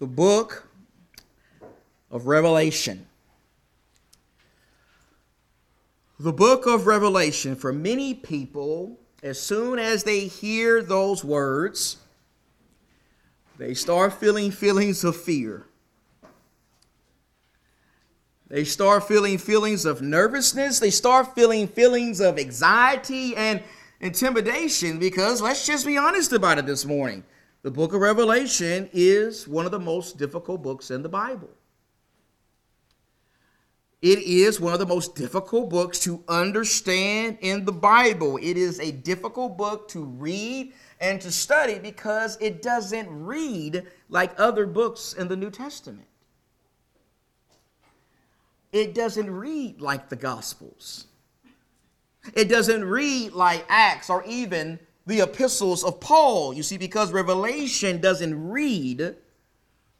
the 0.00 0.06
book 0.06 0.66
of 2.10 2.26
Revelation. 2.26 3.06
The 6.18 6.32
book 6.32 6.66
of 6.66 6.86
Revelation, 6.86 7.54
for 7.54 7.70
many 7.70 8.14
people, 8.14 8.98
as 9.22 9.38
soon 9.38 9.78
as 9.78 10.02
they 10.04 10.20
hear 10.20 10.82
those 10.82 11.22
words, 11.22 11.98
they 13.58 13.74
start 13.74 14.14
feeling 14.14 14.50
feelings 14.50 15.04
of 15.04 15.16
fear. 15.16 15.66
They 18.48 18.64
start 18.64 19.06
feeling 19.06 19.36
feelings 19.36 19.84
of 19.84 20.00
nervousness. 20.00 20.78
They 20.78 20.90
start 20.90 21.34
feeling 21.34 21.68
feelings 21.68 22.20
of 22.20 22.38
anxiety 22.38 23.36
and 23.36 23.62
intimidation 24.00 24.98
because 24.98 25.42
let's 25.42 25.66
just 25.66 25.84
be 25.84 25.98
honest 25.98 26.32
about 26.32 26.56
it 26.56 26.64
this 26.64 26.86
morning. 26.86 27.22
The 27.62 27.70
book 27.70 27.92
of 27.92 28.00
Revelation 28.00 28.88
is 28.92 29.46
one 29.46 29.66
of 29.66 29.70
the 29.70 29.78
most 29.78 30.16
difficult 30.16 30.62
books 30.62 30.90
in 30.90 31.02
the 31.02 31.08
Bible. 31.10 31.50
It 34.00 34.20
is 34.20 34.58
one 34.58 34.72
of 34.72 34.78
the 34.78 34.86
most 34.86 35.14
difficult 35.14 35.68
books 35.68 35.98
to 36.00 36.24
understand 36.26 37.36
in 37.42 37.66
the 37.66 37.72
Bible. 37.72 38.38
It 38.38 38.56
is 38.56 38.80
a 38.80 38.92
difficult 38.92 39.58
book 39.58 39.88
to 39.88 40.04
read 40.04 40.72
and 41.02 41.20
to 41.20 41.30
study 41.30 41.78
because 41.78 42.38
it 42.40 42.62
doesn't 42.62 43.08
read 43.10 43.86
like 44.08 44.32
other 44.38 44.66
books 44.66 45.12
in 45.12 45.28
the 45.28 45.36
New 45.36 45.50
Testament. 45.50 46.06
It 48.72 48.94
doesn't 48.94 49.30
read 49.30 49.82
like 49.82 50.08
the 50.08 50.16
Gospels. 50.16 51.06
It 52.34 52.48
doesn't 52.48 52.84
read 52.84 53.32
like 53.32 53.66
Acts 53.68 54.08
or 54.08 54.24
even 54.24 54.78
the 55.06 55.20
epistles 55.20 55.82
of 55.84 56.00
Paul. 56.00 56.52
You 56.52 56.62
see, 56.62 56.78
because 56.78 57.12
Revelation 57.12 58.00
doesn't 58.00 58.48
read 58.48 59.16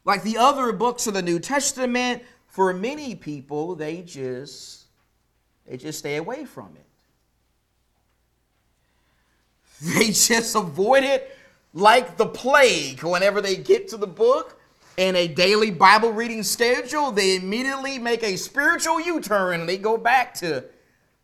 like 0.03 0.23
the 0.23 0.37
other 0.37 0.71
books 0.71 1.07
of 1.07 1.13
the 1.13 1.21
New 1.21 1.39
Testament, 1.39 2.23
for 2.47 2.73
many 2.73 3.15
people, 3.15 3.75
they 3.75 4.01
just 4.01 4.85
they 5.67 5.77
just 5.77 5.99
stay 5.99 6.17
away 6.17 6.45
from 6.45 6.75
it. 6.75 6.85
They 9.97 10.07
just 10.07 10.55
avoid 10.55 11.03
it 11.03 11.35
like 11.73 12.17
the 12.17 12.27
plague. 12.27 13.01
Whenever 13.01 13.41
they 13.41 13.55
get 13.55 13.87
to 13.87 13.97
the 13.97 14.05
book 14.05 14.59
and 14.97 15.17
a 15.17 15.27
daily 15.27 15.71
Bible 15.71 16.11
reading 16.11 16.43
schedule, 16.43 17.11
they 17.11 17.37
immediately 17.37 17.97
make 17.97 18.21
a 18.21 18.35
spiritual 18.35 19.01
U-turn 19.01 19.61
and 19.61 19.67
they 19.67 19.77
go 19.79 19.97
back 19.97 20.35
to, 20.35 20.65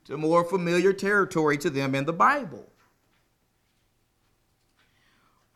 to 0.05 0.17
more 0.17 0.43
familiar 0.43 0.91
territory 0.91 1.59
to 1.59 1.69
them 1.69 1.93
in 1.93 2.05
the 2.05 2.13
Bible. 2.13 2.67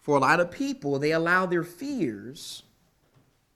For 0.01 0.17
a 0.17 0.19
lot 0.19 0.39
of 0.39 0.51
people, 0.51 0.99
they 0.99 1.11
allow 1.11 1.45
their 1.45 1.63
fears 1.63 2.63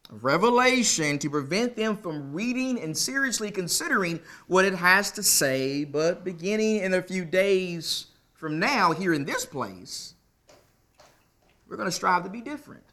of 0.09 0.23
revelation 0.23 1.17
to 1.19 1.29
prevent 1.29 1.75
them 1.75 1.97
from 1.97 2.33
reading 2.33 2.79
and 2.79 2.95
seriously 2.95 3.49
considering 3.49 4.19
what 4.47 4.63
it 4.63 4.75
has 4.75 5.11
to 5.11 5.23
say. 5.23 5.83
But 5.83 6.23
beginning 6.23 6.77
in 6.77 6.93
a 6.93 7.01
few 7.01 7.25
days 7.25 8.07
from 8.33 8.59
now, 8.59 8.91
here 8.91 9.13
in 9.13 9.25
this 9.25 9.45
place, 9.45 10.13
we're 11.67 11.77
going 11.77 11.89
to 11.89 11.95
strive 11.95 12.23
to 12.23 12.29
be 12.29 12.41
different. 12.41 12.83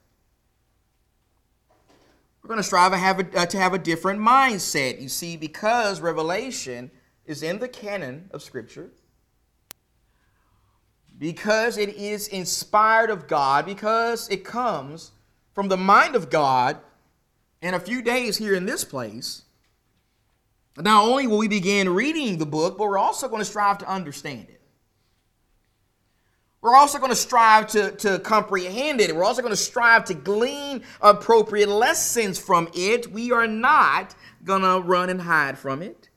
We're 2.43 2.49
going 2.49 2.59
to 2.59 2.65
strive 2.65 2.93
to 2.93 2.99
have, 2.99 3.21
a, 3.21 3.39
uh, 3.39 3.47
to 3.47 3.59
have 3.59 3.75
a 3.75 3.79
different 3.79 4.19
mindset. 4.19 5.01
You 5.01 5.09
see, 5.09 5.37
because 5.37 6.01
Revelation 6.01 6.91
is 7.27 7.43
in 7.43 7.59
the 7.59 7.69
canon 7.69 8.31
of 8.33 8.43
Scripture, 8.43 8.91
because 11.23 11.79
it 11.79 11.91
is 11.91 12.27
inspired 12.27 13.09
of 13.09 13.29
God, 13.29 13.65
because 13.65 14.29
it 14.29 14.43
comes 14.43 15.13
from 15.55 15.69
the 15.69 15.77
mind 15.77 16.17
of 16.17 16.31
God 16.31 16.79
in 17.61 17.75
a 17.75 17.79
few 17.79 18.03
days 18.03 18.39
here 18.39 18.57
in 18.57 18.67
this 18.67 18.83
place, 18.83 19.43
not 20.77 21.05
only 21.05 21.29
will 21.29 21.39
we 21.39 21.47
begin 21.47 21.89
reading 21.91 22.39
the 22.39 22.45
book, 22.45 22.77
but 22.77 22.89
we're 22.89 22.99
also 22.99 23.29
going 23.29 23.39
to 23.39 23.45
strive 23.45 23.79
to 23.79 23.89
understand 23.89 24.49
it. 24.49 24.61
We're 26.61 26.75
also 26.75 26.99
going 26.99 27.11
to 27.11 27.17
strive 27.17 27.69
to, 27.69 27.93
to 27.93 28.19
comprehend 28.19 29.01
it. 29.01 29.15
We're 29.15 29.23
also 29.23 29.43
going 29.43 29.53
to 29.53 29.57
strive 29.57 30.05
to 30.07 30.15
glean 30.15 30.83
appropriate 31.01 31.69
lessons 31.69 32.37
from 32.37 32.69
it. 32.75 33.13
We 33.13 33.31
are 33.31 33.47
not 33.47 34.17
going 34.43 34.63
to 34.63 34.85
run 34.85 35.09
and 35.09 35.21
hide 35.21 35.57
from 35.57 35.83
it. 35.83 36.09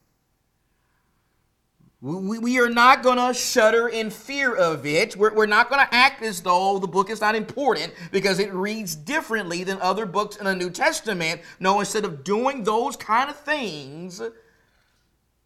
We, 2.06 2.38
we 2.38 2.60
are 2.60 2.70
not 2.70 3.02
going 3.02 3.18
to 3.18 3.34
shudder 3.34 3.88
in 3.88 4.12
fear 4.12 4.56
of 4.56 4.86
it. 4.86 5.16
We're, 5.16 5.34
we're 5.34 5.48
not 5.48 5.72
going 5.72 5.84
to 5.84 5.92
act 5.92 6.22
as 6.22 6.40
though 6.40 6.78
the 6.78 6.88
book 6.88 7.10
is 7.10 7.20
not 7.20 7.34
important 7.34 7.96
because 8.12 8.38
it 8.38 8.54
reads 8.54 8.96
differently 8.96 9.64
than 9.64 9.82
other 9.82 10.06
books 10.06 10.36
in 10.36 10.46
the 10.46 10.56
New 10.56 10.70
Testament. 10.70 11.42
No, 11.60 11.80
instead 11.80 12.06
of 12.06 12.24
doing 12.24 12.64
those 12.64 12.96
kind 12.96 13.28
of 13.28 13.36
things, 13.36 14.22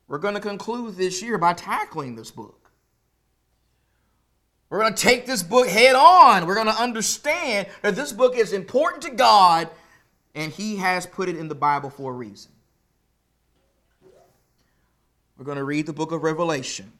we're 0.09 0.17
going 0.17 0.33
to 0.33 0.41
conclude 0.41 0.97
this 0.97 1.21
year 1.21 1.37
by 1.37 1.53
tackling 1.53 2.17
this 2.17 2.29
book. 2.29 2.71
We're 4.69 4.81
going 4.81 4.93
to 4.93 5.01
take 5.01 5.25
this 5.25 5.41
book 5.41 5.69
head 5.69 5.95
on. 5.95 6.45
We're 6.45 6.55
going 6.55 6.67
to 6.67 6.81
understand 6.81 7.69
that 7.83 7.95
this 7.95 8.11
book 8.11 8.35
is 8.35 8.51
important 8.51 9.03
to 9.03 9.11
God 9.11 9.69
and 10.35 10.51
He 10.51 10.75
has 10.75 11.05
put 11.05 11.29
it 11.29 11.37
in 11.37 11.47
the 11.47 11.55
Bible 11.55 11.89
for 11.89 12.11
a 12.11 12.15
reason. 12.15 12.51
We're 15.39 15.45
going 15.45 15.57
to 15.57 15.63
read 15.63 15.85
the 15.85 15.93
book 15.93 16.11
of 16.11 16.21
Revelation 16.21 16.91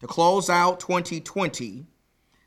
to 0.00 0.06
close 0.06 0.48
out 0.48 0.80
2020. 0.80 1.84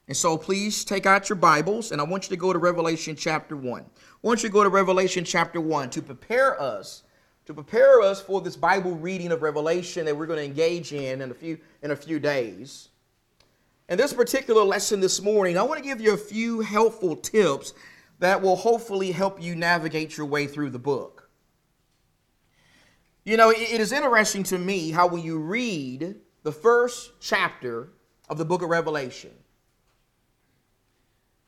And 0.07 0.17
so 0.17 0.35
please 0.35 0.83
take 0.83 1.05
out 1.05 1.29
your 1.29 1.35
Bibles 1.35 1.91
and 1.91 2.01
I 2.01 2.05
want 2.05 2.23
you 2.23 2.29
to 2.29 2.39
go 2.39 2.51
to 2.51 2.57
Revelation 2.57 3.15
chapter 3.15 3.55
1. 3.55 3.81
I 3.81 3.85
want 4.23 4.41
you 4.41 4.49
to 4.49 4.53
go 4.53 4.63
to 4.63 4.69
Revelation 4.69 5.25
chapter 5.25 5.61
1 5.61 5.91
to 5.91 6.01
prepare 6.01 6.59
us 6.59 7.03
to 7.45 7.53
prepare 7.53 8.01
us 8.01 8.19
for 8.19 8.41
this 8.41 8.55
Bible 8.55 8.95
reading 8.95 9.31
of 9.31 9.43
Revelation 9.43 10.05
that 10.05 10.17
we're 10.17 10.25
going 10.25 10.39
to 10.39 10.45
engage 10.45 10.91
in 10.91 11.21
in 11.21 11.29
a 11.29 11.35
few 11.35 11.59
in 11.83 11.91
a 11.91 11.95
few 11.95 12.19
days. 12.19 12.89
In 13.89 13.99
this 13.99 14.11
particular 14.11 14.63
lesson 14.63 14.99
this 15.01 15.21
morning, 15.21 15.55
I 15.55 15.61
want 15.61 15.83
to 15.83 15.87
give 15.87 16.01
you 16.01 16.15
a 16.15 16.17
few 16.17 16.61
helpful 16.61 17.15
tips 17.15 17.75
that 18.17 18.41
will 18.41 18.55
hopefully 18.55 19.11
help 19.11 19.39
you 19.39 19.55
navigate 19.55 20.17
your 20.17 20.25
way 20.25 20.47
through 20.47 20.71
the 20.71 20.79
book. 20.79 21.12
You 23.23 23.37
know, 23.37 23.51
it 23.51 23.79
is 23.79 23.91
interesting 23.91 24.43
to 24.43 24.57
me 24.57 24.91
how 24.91 25.07
when 25.07 25.23
you 25.23 25.39
read 25.39 26.15
the 26.43 26.51
first 26.51 27.11
chapter 27.19 27.89
of 28.29 28.37
the 28.37 28.45
book 28.45 28.61
of 28.61 28.69
Revelation, 28.69 29.31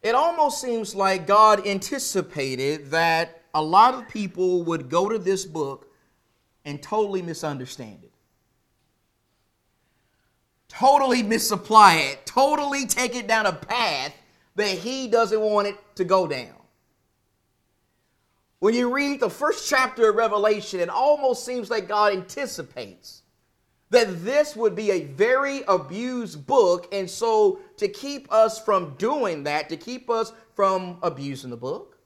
it 0.02 0.16
almost 0.16 0.62
seems 0.62 0.96
like 0.96 1.28
God 1.28 1.66
anticipated 1.68 2.92
that 2.92 3.42
a 3.54 3.62
lot 3.62 3.94
of 3.94 4.08
people 4.08 4.64
would 4.64 4.90
go 4.90 5.10
to 5.10 5.18
this 5.18 5.46
book 5.46 5.92
and 6.64 6.82
totally 6.82 7.22
misunderstand 7.22 8.04
it 8.04 8.12
totally 10.78 11.24
misapply 11.24 11.96
it, 11.96 12.26
totally 12.26 12.86
take 12.86 13.16
it 13.16 13.28
down 13.28 13.46
a 13.46 13.54
path 13.54 14.14
that 14.56 14.78
he 14.78 15.08
doesn't 15.08 15.40
want 15.40 15.68
it 15.68 15.78
to 15.96 16.04
go 16.04 16.28
down. 16.28 16.54
When 18.60 18.74
you 18.74 18.94
read 18.94 19.20
the 19.20 19.30
first 19.30 19.70
chapter 19.70 20.10
of 20.10 20.16
Revelation, 20.16 20.80
it 20.80 20.90
almost 20.90 21.46
seems 21.46 21.70
like 21.70 21.88
God 21.88 22.14
anticipates 22.14 23.24
that 23.90 24.24
this 24.24 24.56
would 24.56 24.76
be 24.76 24.92
a 24.92 25.04
very 25.06 25.62
abused 25.68 26.48
book. 26.48 26.88
And 26.92 27.10
so, 27.10 27.60
to 27.78 27.88
keep 27.88 28.32
us 28.32 28.60
from 28.60 28.96
doing 28.98 29.44
that, 29.44 29.70
to 29.70 29.78
keep 29.78 30.10
us 30.10 30.32
from 30.56 30.98
abusing 31.04 31.50
the 31.50 31.58
book, 31.58 31.98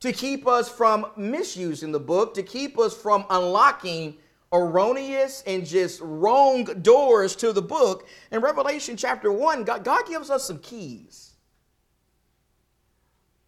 to 0.00 0.12
keep 0.12 0.46
us 0.46 0.68
from 0.68 1.06
misusing 1.16 1.92
the 1.92 2.00
book, 2.00 2.34
to 2.34 2.42
keep 2.42 2.78
us 2.78 2.96
from 2.96 3.24
unlocking 3.30 4.16
erroneous 4.52 5.42
and 5.46 5.64
just 5.64 6.00
wrong 6.02 6.64
doors 6.64 7.36
to 7.36 7.52
the 7.52 7.62
book. 7.62 8.08
In 8.30 8.40
Revelation 8.40 8.96
chapter 8.96 9.32
1, 9.32 9.64
God, 9.64 9.84
God 9.84 10.06
gives 10.06 10.30
us 10.30 10.44
some 10.44 10.58
keys. 10.58 11.31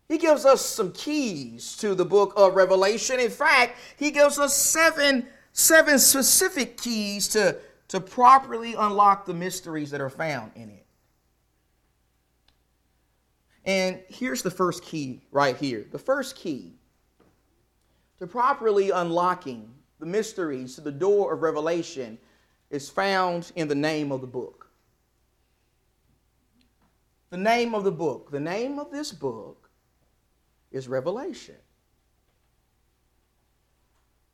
He 0.09 0.19
gives 0.19 0.45
us 0.45 0.65
some 0.65 0.93
keys 0.93 1.77
to 1.79 1.95
the 1.95 2.05
book 2.05 2.35
of 2.37 2.55
Revelation. 2.55 3.19
In 3.19 3.31
fact, 3.31 3.79
he 3.97 4.11
gives 4.11 4.39
us 4.39 4.55
seven, 4.55 5.27
seven 5.53 5.99
specific 5.99 6.77
keys 6.77 7.29
to, 7.29 7.57
to 7.89 8.01
properly 8.01 8.75
unlock 8.75 9.25
the 9.25 9.35
mysteries 9.35 9.91
that 9.91 10.01
are 10.01 10.11
found 10.11 10.53
in 10.55 10.69
it. 10.69 10.87
And 13.65 14.01
here's 14.09 14.43
the 14.43 14.51
first 14.51 14.85
key 14.85 15.23
right 15.31 15.57
here. 15.57 15.87
The 15.91 15.99
first 15.99 16.37
key 16.37 16.75
to 18.19 18.27
properly 18.27 18.91
unlocking 18.91 19.73
the 20.01 20.07
mysteries 20.07 20.75
to 20.75 20.83
the 20.83 20.93
door 20.93 21.33
of 21.33 21.41
revelation 21.41 22.19
is 22.71 22.91
found 22.91 23.53
in 23.57 23.69
the 23.69 23.75
name 23.75 24.13
of 24.13 24.21
the 24.21 24.27
book. 24.27 24.69
The 27.31 27.39
name 27.39 27.75
of 27.75 27.85
the 27.85 27.93
book, 27.93 28.31
the 28.31 28.39
name 28.39 28.79
of 28.79 28.91
this 28.91 29.11
book 29.11 29.64
is 30.75 30.89
Revelation. 30.89 31.55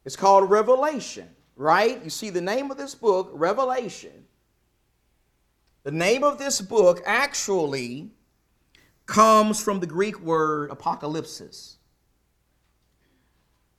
It's 0.06 0.16
called 0.16 0.50
Revelation, 0.50 1.28
right? 1.54 2.02
You 2.02 2.08
see, 2.08 2.31
the 2.31 2.40
name 2.40 2.70
of 2.70 2.78
this 2.78 2.94
book, 2.94 3.31
Revelation, 3.34 4.25
the 5.82 5.90
name 5.90 6.25
of 6.25 6.38
this 6.38 6.60
book 6.62 7.02
actually 7.04 8.10
comes 9.04 9.62
from 9.62 9.81
the 9.81 9.87
Greek 9.87 10.19
word 10.20 10.70
apocalypsis. 10.70 11.76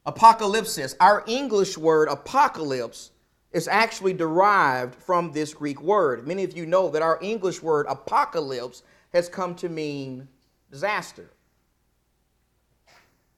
Apocalypsis, 0.05 0.95
our 0.99 1.23
English 1.25 1.77
word 1.77 2.09
apocalypse, 2.09 3.09
is 3.51 3.67
actually 3.67 4.13
derived 4.13 4.95
from 4.95 5.31
this 5.31 5.53
Greek 5.53 5.81
word. 5.81 6.27
Many 6.27 6.43
of 6.43 6.55
you 6.55 6.65
know 6.65 6.89
that 6.89 7.01
our 7.01 7.17
English 7.21 7.61
word 7.61 7.87
apocalypse 7.89 8.83
has 9.13 9.27
come 9.27 9.55
to 9.55 9.67
mean 9.67 10.27
disaster. 10.69 11.31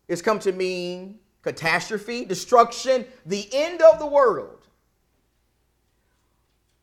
It's 0.07 0.21
come 0.21 0.39
to 0.39 0.51
mean 0.51 1.19
catastrophe, 1.41 2.25
destruction, 2.25 3.05
the 3.25 3.47
end 3.53 3.81
of 3.81 3.99
the 3.99 4.05
world. 4.05 4.67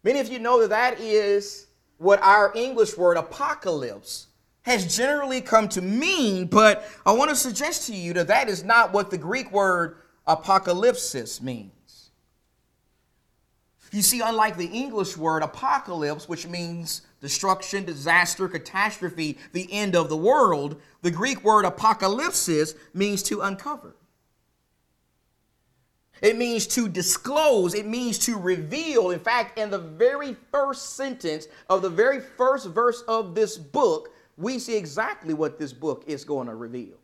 Many 0.03 0.21
of 0.21 0.29
you 0.29 0.39
know 0.39 0.61
that 0.61 0.71
that 0.71 1.01
is 1.01 1.67
what 1.99 2.23
our 2.23 2.53
English 2.55 2.97
word 2.97 3.17
apocalypse 3.17 4.29
has 4.63 4.95
generally 4.95 5.41
come 5.41 5.69
to 5.69 5.81
mean, 5.81 6.47
but 6.47 6.87
I 7.05 7.13
want 7.13 7.31
to 7.31 7.37
suggest 7.37 7.87
to 7.87 7.95
you 7.95 8.13
that 8.15 8.29
that 8.29 8.49
is 8.49 8.63
not 8.63 8.93
what 8.93 9.11
the 9.11 9.19
Greek 9.19 9.51
word 9.51 9.97
apocalypsis 10.29 11.41
means. 11.41 12.11
You 13.93 14.03
see, 14.03 14.21
unlike 14.21 14.57
the 14.57 14.67
English 14.67 15.17
word 15.17 15.43
apocalypse, 15.43 16.29
which 16.29 16.47
means 16.47 17.03
destruction, 17.21 17.85
disaster, 17.85 18.49
catastrophe, 18.49 19.39
the 19.53 19.71
end 19.73 19.95
of 19.95 20.09
the 20.09 20.17
world, 20.17 20.81
the 21.03 21.11
Greek 21.11 21.45
word 21.45 21.65
apocalypsis 21.65 22.75
means 22.95 23.23
to 23.25 23.41
uncover. 23.43 23.95
It 26.23 26.37
means 26.37 26.67
to 26.69 26.89
disclose, 26.89 27.75
it 27.75 27.87
means 27.87 28.19
to 28.21 28.39
reveal. 28.39 29.11
In 29.11 29.21
fact, 29.21 29.59
in 29.59 29.71
the 29.71 29.79
very 29.79 30.37
first 30.53 30.97
sentence 30.97 31.47
of 31.69 31.81
the 31.83 31.89
very 31.89 32.21
first 32.21 32.69
verse 32.69 33.03
of 33.09 33.35
this 33.35 33.57
book, 33.57 34.11
we 34.37 34.59
see 34.59 34.77
exactly 34.77 35.33
what 35.35 35.59
this 35.59 35.73
book 35.73 36.05
is 36.07 36.25
going 36.25 36.47
to 36.49 36.55
reveal. 36.55 36.97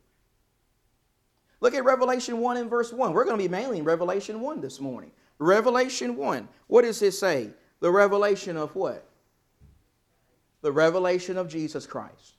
Look 1.61 1.75
at 1.75 1.85
Revelation 1.85 2.39
1 2.41 2.59
and 2.59 2.69
verse 2.69 2.93
1. 2.93 3.13
We're 3.13 3.25
going 3.25 3.39
to 3.39 3.43
be 3.43 3.49
mainly 3.49 3.79
in 3.79 3.85
Revelation 3.85 4.41
1 4.41 4.61
this 4.61 4.81
morning. 4.81 5.11
Revelation 5.39 6.17
1. 6.17 6.49
What 6.67 6.83
does 6.83 7.01
it 7.01 7.13
say? 7.13 7.51
The 7.81 7.91
revelation 7.91 8.57
of 8.57 8.75
what? 8.75 9.07
The 10.67 10.73
revelation 10.73 11.39
of 11.39 11.47
Jesus 11.47 11.87
Christ. 11.87 12.35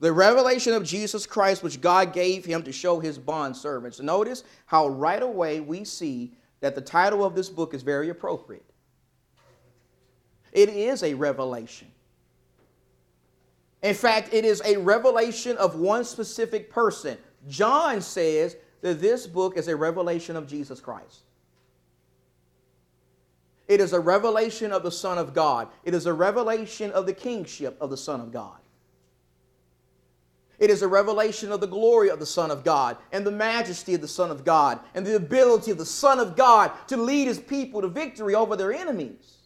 The 0.00 0.12
revelation 0.12 0.74
of 0.74 0.84
Jesus 0.84 1.24
Christ, 1.24 1.62
which 1.62 1.80
God 1.80 2.12
gave 2.12 2.44
him 2.44 2.62
to 2.64 2.72
show 2.72 3.00
his 3.00 3.16
bond 3.16 3.56
servants. 3.56 4.00
Notice 4.00 4.44
how 4.66 4.86
right 4.86 5.22
away 5.22 5.60
we 5.60 5.82
see 5.82 6.34
that 6.60 6.74
the 6.74 6.82
title 6.82 7.24
of 7.24 7.34
this 7.34 7.48
book 7.48 7.72
is 7.72 7.80
very 7.80 8.10
appropriate. 8.10 8.70
It 10.52 10.68
is 10.68 11.02
a 11.02 11.14
revelation. 11.14 11.88
In 13.80 13.94
fact, 13.94 14.34
it 14.34 14.44
is 14.44 14.60
a 14.66 14.76
revelation 14.76 15.56
of 15.56 15.76
one 15.76 16.04
specific 16.04 16.68
person. 16.68 17.16
John 17.48 18.02
says 18.02 18.56
that 18.82 19.00
this 19.00 19.26
book 19.26 19.56
is 19.56 19.68
a 19.68 19.74
revelation 19.74 20.36
of 20.36 20.46
Jesus 20.46 20.80
Christ. 20.80 21.20
It 23.70 23.80
is 23.80 23.92
a 23.92 24.00
revelation 24.00 24.72
of 24.72 24.82
the 24.82 24.90
Son 24.90 25.16
of 25.16 25.32
God. 25.32 25.68
It 25.84 25.94
is 25.94 26.06
a 26.06 26.12
revelation 26.12 26.90
of 26.90 27.06
the 27.06 27.12
kingship 27.12 27.76
of 27.80 27.88
the 27.88 27.96
Son 27.96 28.20
of 28.20 28.32
God. 28.32 28.58
It 30.58 30.70
is 30.70 30.82
a 30.82 30.88
revelation 30.88 31.52
of 31.52 31.60
the 31.60 31.68
glory 31.68 32.10
of 32.10 32.18
the 32.18 32.26
Son 32.26 32.50
of 32.50 32.64
God 32.64 32.96
and 33.12 33.24
the 33.24 33.30
majesty 33.30 33.94
of 33.94 34.00
the 34.00 34.08
Son 34.08 34.32
of 34.32 34.44
God 34.44 34.80
and 34.92 35.06
the 35.06 35.14
ability 35.14 35.70
of 35.70 35.78
the 35.78 35.86
Son 35.86 36.18
of 36.18 36.34
God 36.34 36.72
to 36.88 36.96
lead 36.96 37.28
his 37.28 37.38
people 37.38 37.80
to 37.80 37.86
victory 37.86 38.34
over 38.34 38.56
their 38.56 38.72
enemies. 38.72 39.36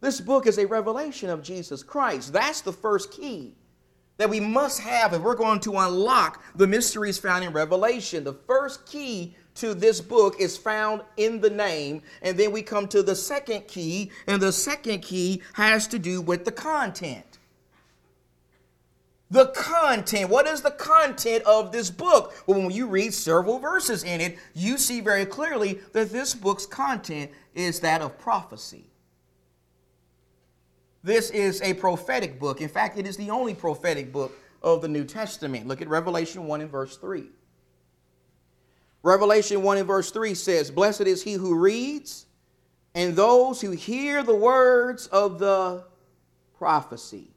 This 0.00 0.22
book 0.22 0.46
is 0.46 0.56
a 0.56 0.66
revelation 0.66 1.28
of 1.28 1.42
Jesus 1.42 1.82
Christ. 1.82 2.32
That's 2.32 2.62
the 2.62 2.72
first 2.72 3.12
key 3.12 3.56
that 4.20 4.28
we 4.28 4.38
must 4.38 4.80
have 4.80 5.14
if 5.14 5.22
we're 5.22 5.34
going 5.34 5.60
to 5.60 5.78
unlock 5.78 6.42
the 6.54 6.66
mysteries 6.66 7.18
found 7.18 7.42
in 7.42 7.54
Revelation. 7.54 8.22
The 8.22 8.34
first 8.34 8.84
key 8.84 9.34
to 9.60 9.74
this 9.74 10.00
book 10.00 10.40
is 10.40 10.56
found 10.56 11.02
in 11.16 11.40
the 11.40 11.50
name, 11.50 12.02
and 12.22 12.36
then 12.38 12.50
we 12.50 12.62
come 12.62 12.88
to 12.88 13.02
the 13.02 13.14
second 13.14 13.68
key, 13.68 14.10
and 14.26 14.40
the 14.40 14.52
second 14.52 15.00
key 15.00 15.42
has 15.54 15.86
to 15.88 15.98
do 15.98 16.20
with 16.20 16.44
the 16.44 16.52
content. 16.52 17.38
The 19.30 19.46
content. 19.48 20.28
What 20.28 20.46
is 20.46 20.62
the 20.62 20.72
content 20.72 21.44
of 21.44 21.70
this 21.70 21.88
book? 21.88 22.34
Well, 22.46 22.58
when 22.58 22.70
you 22.72 22.88
read 22.88 23.14
several 23.14 23.60
verses 23.60 24.02
in 24.02 24.20
it, 24.20 24.38
you 24.54 24.76
see 24.76 25.00
very 25.00 25.24
clearly 25.24 25.78
that 25.92 26.10
this 26.10 26.34
book's 26.34 26.66
content 26.66 27.30
is 27.54 27.78
that 27.80 28.02
of 28.02 28.18
prophecy. 28.18 28.90
This 31.02 31.30
is 31.30 31.62
a 31.62 31.74
prophetic 31.74 32.40
book. 32.40 32.60
In 32.60 32.68
fact, 32.68 32.98
it 32.98 33.06
is 33.06 33.16
the 33.16 33.30
only 33.30 33.54
prophetic 33.54 34.12
book 34.12 34.32
of 34.62 34.82
the 34.82 34.88
New 34.88 35.04
Testament. 35.04 35.66
Look 35.66 35.80
at 35.80 35.88
Revelation 35.88 36.46
1 36.46 36.60
and 36.60 36.70
verse 36.70 36.96
3. 36.96 37.28
Revelation 39.02 39.62
1 39.62 39.78
and 39.78 39.86
verse 39.86 40.10
3 40.10 40.34
says, 40.34 40.70
Blessed 40.70 41.02
is 41.02 41.22
he 41.22 41.34
who 41.34 41.54
reads 41.54 42.26
and 42.94 43.14
those 43.14 43.60
who 43.60 43.70
hear 43.70 44.22
the 44.22 44.34
words 44.34 45.06
of 45.08 45.38
the 45.38 45.84
prophecy. 46.58 47.28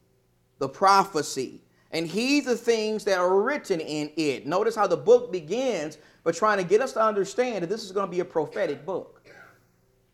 The 0.59 0.69
prophecy. 0.69 1.61
And 1.91 2.07
heed 2.07 2.45
the 2.45 2.57
things 2.57 3.05
that 3.05 3.19
are 3.19 3.41
written 3.41 3.79
in 3.79 4.11
it. 4.17 4.47
Notice 4.47 4.75
how 4.75 4.87
the 4.87 4.97
book 4.97 5.31
begins 5.31 5.99
by 6.23 6.31
trying 6.31 6.57
to 6.57 6.63
get 6.63 6.81
us 6.81 6.93
to 6.93 7.03
understand 7.03 7.63
that 7.63 7.69
this 7.69 7.83
is 7.83 7.91
going 7.91 8.07
to 8.07 8.11
be 8.11 8.21
a 8.21 8.25
prophetic 8.25 8.85
book. 8.85 9.21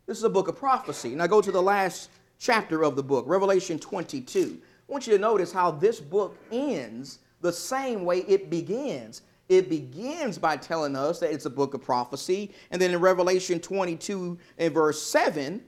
This 0.06 0.18
is 0.18 0.24
a 0.24 0.30
book 0.30 0.48
of 0.48 0.58
prophecy. 0.58 1.16
Now 1.16 1.28
go 1.28 1.42
to 1.42 1.52
the 1.52 1.62
last 1.62 2.10
chapter 2.40 2.84
of 2.84 2.96
the 2.96 3.04
book, 3.04 3.26
Revelation 3.28 3.80
22. 3.80 4.60
I 4.60 4.92
want 4.92 5.08
you 5.08 5.14
to 5.14 5.20
notice 5.20 5.54
how 5.54 5.72
this 5.72 6.00
book 6.00 6.36
ends 6.52 7.20
the 7.42 7.54
same 7.54 8.04
way 8.04 8.20
it 8.28 8.50
begins. 8.50 9.22
It 9.50 9.68
begins 9.68 10.38
by 10.38 10.58
telling 10.58 10.96
us 10.96 11.20
that 11.20 11.32
it's 11.32 11.46
a 11.46 11.50
book 11.50 11.74
of 11.74 11.82
prophecy. 11.82 12.52
And 12.70 12.80
then 12.80 12.92
in 12.92 13.00
Revelation 13.02 13.60
22 13.60 14.38
and 14.60 14.74
verse 14.74 15.02
7, 15.02 15.64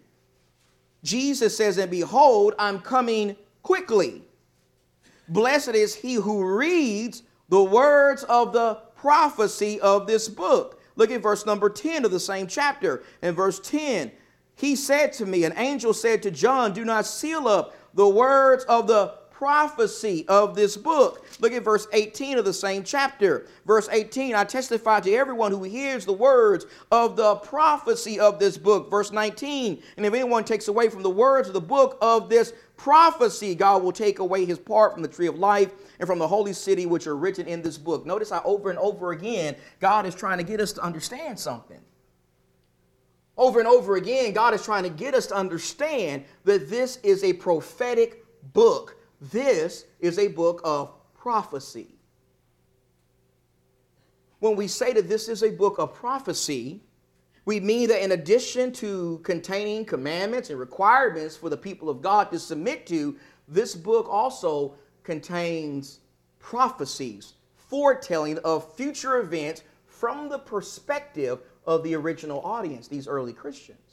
Jesus 1.04 1.58
says, 1.58 1.80
And 1.80 1.90
behold, 1.90 2.54
I'm 2.60 2.80
coming 2.80 3.36
quickly. 3.64 4.22
Blessed 5.28 5.70
is 5.70 5.96
he 5.96 6.14
who 6.14 6.46
reads 6.56 7.24
the 7.50 7.64
words 7.64 8.24
of 8.24 8.54
the 8.54 8.76
prophecy 8.96 9.80
of 9.82 10.06
this 10.06 10.30
book. 10.30 10.80
Look 10.96 11.10
at 11.10 11.22
verse 11.22 11.46
number 11.46 11.70
10 11.70 12.06
of 12.06 12.12
the 12.12 12.20
same 12.20 12.46
chapter. 12.46 13.04
In 13.24 13.34
verse 13.34 13.60
10, 13.60 14.12
he 14.56 14.76
said 14.76 15.12
to 15.14 15.26
me, 15.26 15.44
an 15.44 15.54
angel 15.58 15.94
said 15.94 16.22
to 16.24 16.32
John, 16.32 16.74
Do 16.74 16.86
not 16.86 17.08
seal 17.08 17.48
up 17.48 17.74
the 17.96 18.08
words 18.08 18.64
of 18.66 18.86
the 18.86 19.16
prophecy 19.42 20.24
of 20.28 20.54
this 20.54 20.78
book. 20.78 21.26
Look 21.40 21.52
at 21.52 21.64
verse 21.64 21.88
18 21.94 22.38
of 22.38 22.46
the 22.46 22.54
same 22.54 22.84
chapter. 22.84 23.48
Verse 23.66 23.90
18 23.92 24.36
I 24.36 24.44
testify 24.44 25.00
to 25.00 25.12
everyone 25.16 25.52
who 25.52 25.64
hears 25.64 26.06
the 26.06 26.14
words 26.14 26.68
of 26.92 27.16
the 27.16 27.38
prophecy 27.38 28.20
of 28.20 28.38
this 28.38 28.56
book. 28.56 28.92
Verse 28.92 29.12
19 29.12 29.82
And 29.98 30.06
if 30.06 30.14
anyone 30.14 30.44
takes 30.44 30.68
away 30.68 30.90
from 30.90 31.02
the 31.02 31.10
words 31.10 31.48
of 31.48 31.56
the 31.56 31.60
book 31.60 31.98
of 32.04 32.30
this 32.30 32.54
prophecy, 32.78 33.56
God 33.56 33.82
will 33.82 33.92
take 33.92 34.20
away 34.20 34.46
his 34.46 34.60
part 34.60 34.94
from 34.94 35.02
the 35.02 35.08
tree 35.08 35.26
of 35.26 35.40
life 35.40 35.72
and 35.98 36.06
from 36.06 36.20
the 36.20 36.28
holy 36.28 36.54
city 36.54 36.86
which 36.86 37.08
are 37.08 37.18
written 37.18 37.48
in 37.48 37.64
this 37.64 37.80
book. 37.80 38.06
Notice 38.06 38.30
how 38.30 38.44
over 38.46 38.70
and 38.70 38.78
over 38.78 39.12
again 39.12 39.56
God 39.80 40.06
is 40.06 40.14
trying 40.14 40.38
to 40.38 40.44
get 40.44 40.60
us 40.60 40.72
to 40.74 40.84
understand 40.84 41.40
something. 41.40 41.82
Over 43.38 43.58
and 43.58 43.68
over 43.68 43.96
again, 43.96 44.34
God 44.34 44.54
is 44.54 44.64
trying 44.64 44.84
to 44.84 44.92
get 44.92 45.16
us 45.16 45.26
to 45.28 45.36
understand 45.36 46.26
that 46.44 46.70
this 46.70 46.98
is 46.98 47.24
a 47.24 47.34
prophetic 47.34 48.24
book. 48.54 48.98
This 49.22 49.86
is 50.00 50.18
a 50.18 50.28
book 50.30 50.62
of 50.64 50.92
prophecy. 51.14 51.96
When 54.40 54.56
we 54.56 54.68
say 54.68 54.92
that 54.94 55.08
this 55.08 55.30
is 55.30 55.44
a 55.44 55.52
book 55.52 55.78
of 55.78 55.94
prophecy, 55.94 56.82
we 57.46 57.60
mean 57.60 57.90
that 57.90 58.04
in 58.04 58.14
addition 58.14 58.72
to 58.74 59.20
containing 59.24 59.86
commandments 59.86 60.50
and 60.50 60.60
requirements 60.60 61.38
for 61.38 61.50
the 61.50 61.58
people 61.58 61.90
of 61.90 62.02
God 62.02 62.32
to 62.32 62.40
submit 62.40 62.88
to, 62.88 63.16
this 63.48 63.76
book 63.76 64.08
also 64.10 64.74
contains 65.04 66.00
prophecies, 66.40 67.34
foretelling 67.56 68.40
of 68.40 68.74
future 68.76 69.20
events 69.20 69.64
from 69.86 70.30
the 70.30 70.40
perspective 70.40 71.40
of 71.68 71.84
the 71.84 71.96
original 71.96 72.42
audience, 72.42 72.88
these 72.88 73.08
early 73.08 73.34
Christians. 73.34 73.91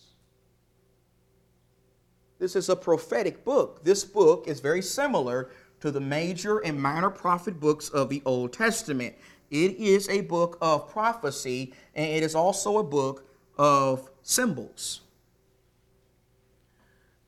This 2.38 2.54
is 2.54 2.68
a 2.68 2.76
prophetic 2.76 3.44
book. 3.44 3.84
This 3.84 4.04
book 4.04 4.46
is 4.46 4.60
very 4.60 4.82
similar 4.82 5.50
to 5.80 5.90
the 5.90 6.00
major 6.00 6.58
and 6.58 6.80
minor 6.80 7.10
prophet 7.10 7.58
books 7.58 7.88
of 7.88 8.08
the 8.08 8.22
Old 8.24 8.52
Testament. 8.52 9.14
It 9.50 9.76
is 9.76 10.08
a 10.08 10.20
book 10.20 10.58
of 10.60 10.88
prophecy, 10.90 11.74
and 11.94 12.10
it 12.10 12.22
is 12.22 12.34
also 12.34 12.78
a 12.78 12.84
book 12.84 13.28
of 13.56 14.10
symbols. 14.22 15.00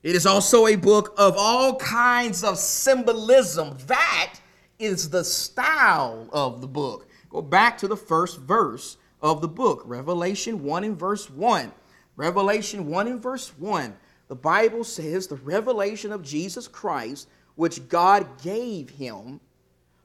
It 0.03 0.15
is 0.15 0.27
also 0.27 0.67
a 0.67 0.77
book 0.77 1.15
of 1.19 1.35
all 1.37 1.77
kinds 1.77 2.45
of 2.45 2.57
symbolism. 2.57 3.77
That 3.87 4.35
is 4.79 5.11
the 5.11 5.25
style 5.25 6.29
of 6.33 6.61
the 6.61 6.69
book. 6.69 7.09
Go 7.29 7.43
back 7.43 7.77
to 7.79 7.89
the 7.89 7.97
first 7.97 8.39
verse 8.41 8.97
of 9.21 9.41
the 9.41 9.49
book, 9.49 9.83
Revelation 9.85 10.63
1 10.63 10.85
and 10.85 10.99
verse 10.99 11.29
1. 11.29 11.73
Revelation 12.17 12.87
1 12.87 13.07
and 13.07 13.23
verse 13.23 13.49
1. 13.59 13.95
The 14.31 14.37
Bible 14.37 14.85
says 14.85 15.27
the 15.27 15.35
revelation 15.35 16.13
of 16.13 16.23
Jesus 16.23 16.69
Christ, 16.69 17.29
which 17.57 17.89
God 17.89 18.41
gave 18.41 18.89
him 18.89 19.41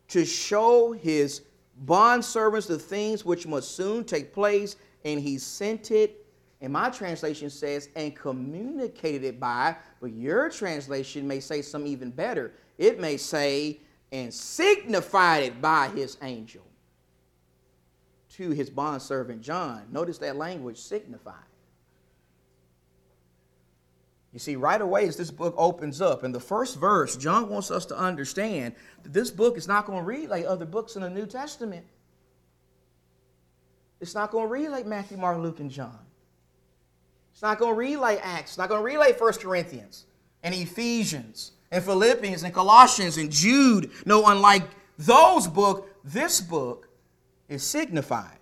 to 0.08 0.26
show 0.26 0.94
his 0.94 1.44
bondservants 1.86 2.66
the 2.66 2.80
things 2.80 3.24
which 3.24 3.46
must 3.46 3.76
soon 3.76 4.04
take 4.04 4.34
place, 4.34 4.78
and 5.04 5.20
he 5.20 5.38
sent 5.38 5.92
it. 5.92 6.26
And 6.60 6.74
my 6.74 6.90
translation 6.90 7.52
says, 7.52 7.90
and 7.96 8.16
communicated 8.16 9.24
it 9.24 9.40
by, 9.40 9.76
but 10.02 10.12
your 10.12 10.50
translation 10.50 11.28
may 11.28 11.40
say 11.40 11.62
something 11.62 11.92
even 11.92 12.10
better. 12.10 12.52
It 12.80 13.00
may 13.00 13.18
say, 13.18 13.80
and 14.12 14.34
signified 14.34 15.44
it 15.44 15.62
by 15.62 15.90
his 15.90 16.18
angel 16.24 16.64
to 18.32 18.50
his 18.50 18.72
bondservant 18.72 19.44
John. 19.44 19.84
Notice 19.92 20.18
that 20.18 20.36
language 20.36 20.80
signified. 20.80 21.36
You 24.36 24.40
see, 24.40 24.58
right 24.58 24.82
away 24.82 25.08
as 25.08 25.16
this 25.16 25.32
book 25.32 25.56
opens 25.58 26.02
up, 26.02 26.26
in 26.26 26.34
the 26.34 26.42
first 26.42 26.78
verse, 26.78 27.16
John 27.16 27.48
wants 27.48 27.72
us 27.72 27.86
to 27.86 27.98
understand 27.98 28.76
that 29.04 29.14
this 29.14 29.32
book 29.32 29.56
is 29.58 29.66
not 29.66 29.86
going 29.86 30.00
to 30.00 30.04
read 30.04 30.28
like 30.28 30.44
other 30.46 30.66
books 30.66 30.98
in 30.98 31.04
the 31.04 31.10
New 31.10 31.26
Testament. 31.26 31.86
It's 34.02 34.14
not 34.14 34.32
going 34.32 34.48
to 34.48 34.52
read 34.52 34.68
like 34.68 34.86
Matthew, 34.86 35.16
Mark, 35.16 35.38
Luke, 35.38 35.62
and 35.62 35.72
John. 35.72 35.98
It's 37.32 37.42
not 37.42 37.60
going 37.60 37.76
to 37.76 37.80
read 37.80 37.96
like 37.96 38.20
Acts. 38.22 38.52
It's 38.52 38.58
not 38.58 38.68
going 38.68 38.82
to 38.82 38.86
read 38.86 38.98
like 38.98 39.18
1 39.18 39.34
Corinthians 39.36 40.04
and 40.44 40.54
Ephesians 40.54 41.54
and 41.72 41.82
Philippians 41.82 42.44
and 42.44 42.54
Colossians 42.54 43.16
and 43.16 43.32
Jude. 43.32 43.90
No, 44.06 44.26
unlike 44.26 44.64
those 44.98 45.48
books, 45.48 45.90
this 46.04 46.42
book 46.42 46.90
is 47.48 47.64
signified. 47.64 48.40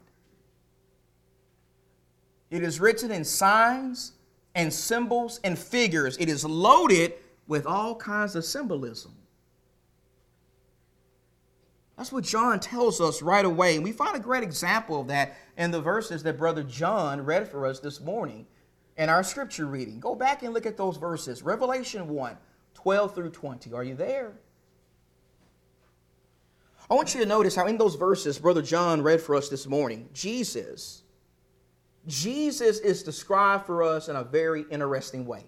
It 2.49 2.63
is 2.63 2.79
written 2.79 3.11
in 3.11 3.23
signs 3.23 4.13
and 4.55 4.71
symbols 4.71 5.39
and 5.43 5.57
figures. 5.57 6.17
It 6.17 6.29
is 6.29 6.45
loaded 6.45 7.13
with 7.47 7.65
all 7.65 7.95
kinds 7.95 8.35
of 8.35 8.45
symbolism. 8.45 9.13
That's 11.97 12.11
what 12.11 12.23
John 12.23 12.59
tells 12.59 12.99
us 12.99 13.21
right 13.21 13.45
away. 13.45 13.75
And 13.75 13.83
we 13.83 13.91
find 13.91 14.15
a 14.15 14.19
great 14.19 14.43
example 14.43 15.01
of 15.01 15.07
that 15.07 15.37
in 15.57 15.71
the 15.71 15.81
verses 15.81 16.23
that 16.23 16.37
Brother 16.37 16.63
John 16.63 17.23
read 17.23 17.47
for 17.47 17.67
us 17.67 17.79
this 17.79 18.01
morning 18.01 18.47
in 18.97 19.09
our 19.09 19.23
scripture 19.23 19.65
reading. 19.65 19.99
Go 19.99 20.15
back 20.15 20.43
and 20.43 20.53
look 20.53 20.65
at 20.65 20.77
those 20.77 20.97
verses. 20.97 21.43
Revelation 21.43 22.07
1 22.09 22.37
12 22.73 23.15
through 23.15 23.29
20. 23.29 23.73
Are 23.73 23.83
you 23.83 23.95
there? 23.95 24.33
I 26.89 26.95
want 26.95 27.13
you 27.13 27.21
to 27.21 27.25
notice 27.25 27.55
how 27.55 27.67
in 27.67 27.77
those 27.77 27.95
verses 27.95 28.39
Brother 28.39 28.61
John 28.61 29.01
read 29.01 29.21
for 29.21 29.35
us 29.35 29.47
this 29.47 29.67
morning, 29.67 30.09
Jesus 30.13 31.02
Jesus 32.07 32.79
is 32.79 33.03
described 33.03 33.65
for 33.65 33.83
us 33.83 34.09
in 34.09 34.15
a 34.15 34.23
very 34.23 34.65
interesting 34.69 35.25
way. 35.25 35.45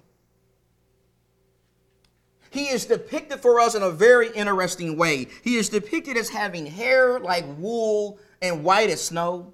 He 2.50 2.70
is 2.70 2.86
depicted 2.86 3.42
for 3.42 3.60
us 3.60 3.76
in 3.76 3.84
a 3.84 3.90
very 3.90 4.32
interesting 4.32 4.96
way. 4.96 5.28
He 5.44 5.58
is 5.58 5.68
depicted 5.68 6.16
as 6.16 6.30
having 6.30 6.66
hair 6.66 7.20
like 7.20 7.44
wool 7.58 8.18
and 8.42 8.64
white 8.64 8.90
as 8.90 9.04
snow. 9.04 9.54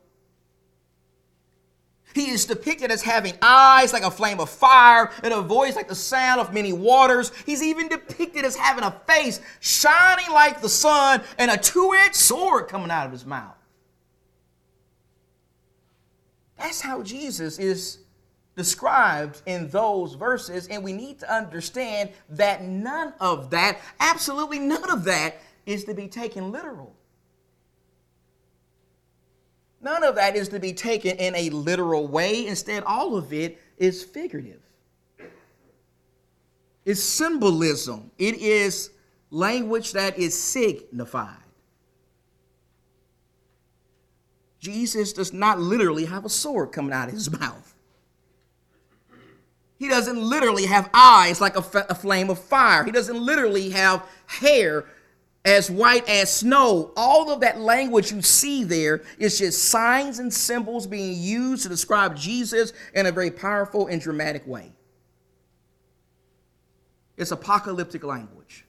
He 2.14 2.30
is 2.30 2.46
depicted 2.46 2.92
as 2.92 3.02
having 3.02 3.34
eyes 3.42 3.94
like 3.94 4.04
a 4.04 4.12
flame 4.12 4.40
of 4.40 4.50
fire 4.50 5.12
and 5.24 5.34
a 5.34 5.42
voice 5.42 5.76
like 5.76 5.88
the 5.88 5.96
sound 5.96 6.42
of 6.42 6.54
many 6.54 6.74
waters. 6.74 7.32
He's 7.46 7.64
even 7.64 7.88
depicted 7.88 8.46
as 8.46 8.56
having 8.56 8.84
a 8.84 8.92
face 9.08 9.40
shining 9.62 10.32
like 10.32 10.62
the 10.62 10.70
sun 10.70 11.22
and 11.40 11.50
a 11.50 11.58
two 11.58 11.94
edged 12.06 12.16
sword 12.16 12.68
coming 12.68 12.92
out 12.92 13.06
of 13.08 13.12
his 13.12 13.26
mouth. 13.26 13.56
That's 16.62 16.80
how 16.80 17.02
Jesus 17.02 17.58
is 17.58 17.98
described 18.56 19.42
in 19.48 19.68
those 19.70 20.14
verses, 20.14 20.68
and 20.68 20.84
we 20.84 20.94
need 20.94 21.18
to 21.20 21.34
understand 21.34 22.12
that 22.30 22.64
none 22.64 23.14
of 23.20 23.50
that, 23.50 23.80
absolutely 24.00 24.60
none 24.60 24.92
of 24.92 25.04
that, 25.06 25.38
is 25.66 25.86
to 25.86 25.96
be 25.96 26.08
taken 26.08 26.52
literal. 26.52 26.96
None 29.82 30.04
of 30.04 30.14
that 30.16 30.36
is 30.36 30.50
to 30.50 30.60
be 30.60 30.74
taken 30.74 31.18
in 31.18 31.36
a 31.36 31.50
literal 31.50 32.08
way. 32.08 32.46
Instead, 32.46 32.84
all 32.84 33.18
of 33.18 33.34
it 33.34 33.60
is 33.80 34.04
figurative. 34.04 34.62
It's 36.86 37.02
symbolism. 37.02 38.12
It 38.20 38.36
is 38.36 38.92
language 39.32 39.94
that 39.94 40.20
is 40.20 40.40
signified. 40.40 41.41
Jesus 44.62 45.12
does 45.12 45.34
not 45.34 45.60
literally 45.60 46.06
have 46.06 46.24
a 46.24 46.30
sword 46.30 46.72
coming 46.72 46.94
out 46.94 47.10
of 47.10 47.14
his 47.14 47.30
mouth. 47.40 47.74
He 49.78 49.90
doesn't 49.90 50.22
literally 50.22 50.68
have 50.68 50.92
eyes 50.94 51.42
like 51.42 51.56
a, 51.56 51.60
f- 51.60 51.90
a 51.90 51.96
flame 51.96 52.30
of 52.30 52.38
fire. 52.38 52.84
He 52.84 52.92
doesn't 52.92 53.20
literally 53.20 53.72
have 53.72 54.06
hair 54.28 54.86
as 55.44 55.72
white 55.72 56.08
as 56.08 56.32
snow. 56.32 56.92
All 56.96 57.32
of 57.32 57.40
that 57.40 57.60
language 57.60 58.12
you 58.12 58.22
see 58.22 58.64
there 58.64 59.02
is 59.18 59.40
just 59.40 59.70
signs 59.70 60.20
and 60.20 60.32
symbols 60.32 60.86
being 60.86 61.20
used 61.20 61.64
to 61.64 61.70
describe 61.70 62.16
Jesus 62.16 62.74
in 62.94 63.08
a 63.08 63.12
very 63.12 63.32
powerful 63.32 63.88
and 63.88 64.00
dramatic 64.00 64.46
way. 64.46 64.72
It's 67.18 67.32
apocalyptic 67.32 68.04
language. 68.04 68.66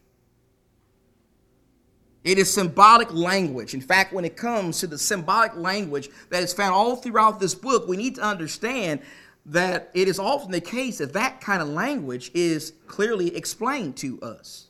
It 2.25 2.39
is 2.39 2.53
symbolic 2.53 3.13
language. 3.13 3.75
In 3.75 3.81
fact, 3.81 4.13
when 4.13 4.25
it 4.25 4.37
comes 4.37 4.79
to 4.81 4.87
the 4.87 4.99
symbolic 4.99 5.57
language 5.57 6.09
that 6.31 6.43
is 6.43 6.53
found 6.53 6.73
all 6.73 6.97
throughout 6.97 7.41
this 7.41 7.55
book, 7.55 7.89
we 7.89 7.97
need 7.97 8.15
to 8.17 8.23
understand 8.23 9.01
that 9.47 9.91
it 9.93 10.07
is 10.07 10.21
often 10.21 10.53
the 10.53 10.61
case 10.61 10.99
that 10.99 11.13
that 11.15 11.41
kind 11.41 11.61
of 11.61 11.69
language 11.69 12.31
is 12.33 12.75
clearly 12.87 13.35
explained 13.37 13.97
to 13.97 14.21
us. 14.21 14.69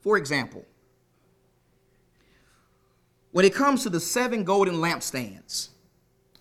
For 0.00 0.16
example, 0.16 0.64
when 3.32 3.44
it 3.44 3.54
comes 3.54 3.82
to 3.82 3.90
the 3.90 4.00
seven 4.00 4.44
golden 4.44 4.76
lampstands 4.76 5.68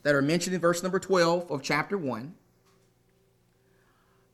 that 0.04 0.16
are 0.16 0.22
mentioned 0.22 0.56
in 0.56 0.62
verse 0.62 0.82
number 0.82 1.00
12 1.00 1.52
of 1.52 1.62
chapter 1.62 1.98
1, 1.98 2.36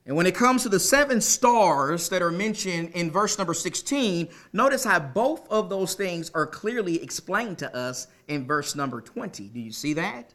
and 0.08 0.16
when 0.16 0.26
it 0.26 0.36
comes 0.36 0.64
to 0.64 0.70
the 0.70 0.80
seven 0.80 1.20
stars 1.20 2.08
that 2.10 2.22
are 2.22 2.32
mentioned 2.32 2.92
in 2.94 3.12
verse 3.12 3.38
number 3.38 3.54
16, 3.54 4.30
notice 4.54 4.86
how 4.86 5.00
both 5.00 5.46
of 5.52 5.70
those 5.70 5.96
things 5.96 6.32
are 6.34 6.48
clearly 6.48 7.04
explained 7.04 7.58
to 7.58 7.76
us 7.76 8.08
in 8.30 8.48
verse 8.48 8.74
number 8.74 9.02
20. 9.02 9.50
Do 9.50 9.60
you 9.60 9.74
see 9.74 9.94
that? 9.94 10.34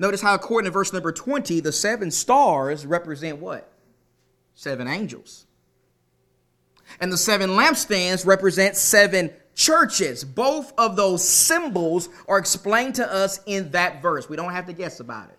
Notice 0.00 0.20
how, 0.20 0.34
according 0.34 0.64
to 0.64 0.72
verse 0.72 0.92
number 0.92 1.12
20, 1.12 1.60
the 1.60 1.70
seven 1.70 2.10
stars 2.10 2.84
represent 2.84 3.38
what? 3.38 3.72
Seven 4.56 4.88
angels. 4.88 5.46
And 6.98 7.12
the 7.12 7.16
seven 7.16 7.50
lampstands 7.50 8.26
represent 8.26 8.74
seven 8.74 9.30
churches. 9.54 10.24
Both 10.24 10.72
of 10.76 10.96
those 10.96 11.22
symbols 11.22 12.08
are 12.26 12.38
explained 12.38 12.96
to 12.96 13.12
us 13.12 13.38
in 13.46 13.70
that 13.70 14.02
verse. 14.02 14.28
We 14.28 14.34
don't 14.34 14.52
have 14.52 14.66
to 14.66 14.72
guess 14.72 14.98
about 14.98 15.28
it. 15.28 15.35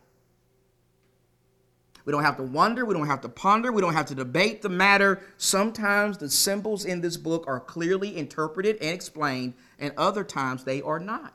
We 2.07 2.13
don't 2.13 2.23
have 2.23 2.37
to 2.37 2.43
wonder. 2.43 2.85
We 2.85 2.93
don't 2.93 3.07
have 3.07 3.19
to 3.19 3.29
ponder. 3.29 3.69
We 3.69 3.81
don't 3.81 3.93
have 3.93 4.05
to 4.05 4.15
debate 4.15 4.61
the 4.61 4.69
matter. 4.69 5.19
Sometimes 5.35 6.17
the 6.17 6.29
symbols 6.29 6.85
in 6.85 7.01
this 7.01 7.17
book 7.17 7.43
are 7.47 7.59
clearly 7.59 8.15
interpreted 8.15 8.77
and 8.77 8.91
explained, 8.91 9.55
and 9.77 9.91
other 9.97 10.23
times 10.23 10.63
they 10.63 10.81
are 10.81 10.99
not. 10.99 11.33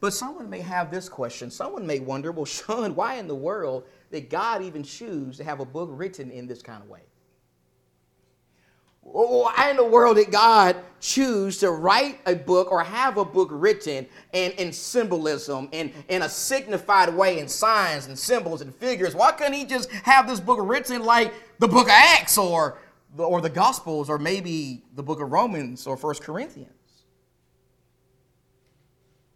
But 0.00 0.12
someone 0.12 0.50
may 0.50 0.60
have 0.60 0.90
this 0.90 1.08
question. 1.08 1.50
Someone 1.50 1.86
may 1.86 1.98
wonder, 1.98 2.30
well, 2.30 2.44
Sean, 2.44 2.94
why 2.94 3.14
in 3.14 3.26
the 3.26 3.34
world 3.34 3.84
did 4.12 4.28
God 4.28 4.60
even 4.60 4.82
choose 4.82 5.38
to 5.38 5.44
have 5.44 5.60
a 5.60 5.64
book 5.64 5.88
written 5.90 6.30
in 6.30 6.46
this 6.46 6.60
kind 6.60 6.82
of 6.82 6.90
way? 6.90 7.04
Why 9.00 9.70
in 9.70 9.76
the 9.76 9.84
world 9.84 10.16
did 10.16 10.30
God 10.30 10.76
choose 11.00 11.58
to 11.58 11.70
write 11.70 12.20
a 12.26 12.34
book 12.34 12.70
or 12.70 12.82
have 12.82 13.16
a 13.16 13.24
book 13.24 13.48
written 13.50 14.06
in, 14.32 14.52
in 14.52 14.72
symbolism, 14.72 15.68
in, 15.72 15.92
in 16.08 16.22
a 16.22 16.28
signified 16.28 17.14
way, 17.14 17.38
in 17.38 17.48
signs 17.48 18.06
and 18.06 18.18
symbols 18.18 18.60
and 18.60 18.74
figures? 18.74 19.14
Why 19.14 19.32
couldn't 19.32 19.54
he 19.54 19.64
just 19.64 19.90
have 19.90 20.28
this 20.28 20.40
book 20.40 20.58
written 20.60 21.04
like 21.04 21.32
the 21.58 21.68
book 21.68 21.86
of 21.86 21.92
Acts 21.92 22.36
or 22.36 22.78
the, 23.16 23.22
or 23.22 23.40
the 23.40 23.50
Gospels 23.50 24.10
or 24.10 24.18
maybe 24.18 24.84
the 24.94 25.02
book 25.02 25.20
of 25.20 25.32
Romans 25.32 25.86
or 25.86 25.96
First 25.96 26.22
Corinthians? 26.22 26.72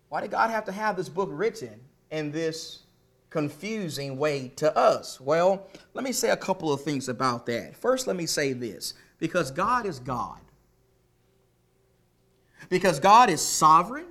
Why 0.09 0.21
did 0.21 0.31
God 0.31 0.51
have 0.51 0.67
to 0.67 0.73
have 0.73 0.97
this 0.97 1.09
book 1.09 1.31
written 1.33 1.81
in 2.11 2.33
this 2.33 2.81
confusing 3.31 4.19
way 4.19 4.53
to 4.57 4.77
us? 4.77 5.19
Well, 5.19 5.67
let 5.95 6.05
me 6.05 6.13
say 6.13 6.29
a 6.29 6.37
couple 6.37 6.71
of 6.71 6.83
things 6.83 7.09
about 7.09 7.47
that. 7.47 7.75
First, 7.75 8.07
let 8.07 8.15
me 8.15 8.27
say 8.27 8.53
this 8.53 8.93
because 9.23 9.53
God 9.53 9.87
is 9.87 10.01
God. 10.01 10.41
Because 12.69 12.99
God 12.99 13.31
is 13.31 13.41
sovereign, 13.41 14.07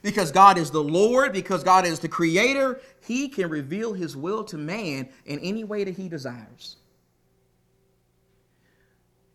because 0.00 0.32
God 0.32 0.56
is 0.56 0.70
the 0.70 0.82
Lord, 0.82 1.34
because 1.34 1.62
God 1.62 1.84
is 1.84 2.00
the 2.00 2.08
creator, 2.08 2.80
he 3.06 3.28
can 3.28 3.50
reveal 3.50 3.92
his 3.92 4.16
will 4.16 4.42
to 4.44 4.56
man 4.56 5.10
in 5.26 5.40
any 5.40 5.62
way 5.62 5.84
that 5.84 5.94
he 5.94 6.08
desires. 6.08 6.76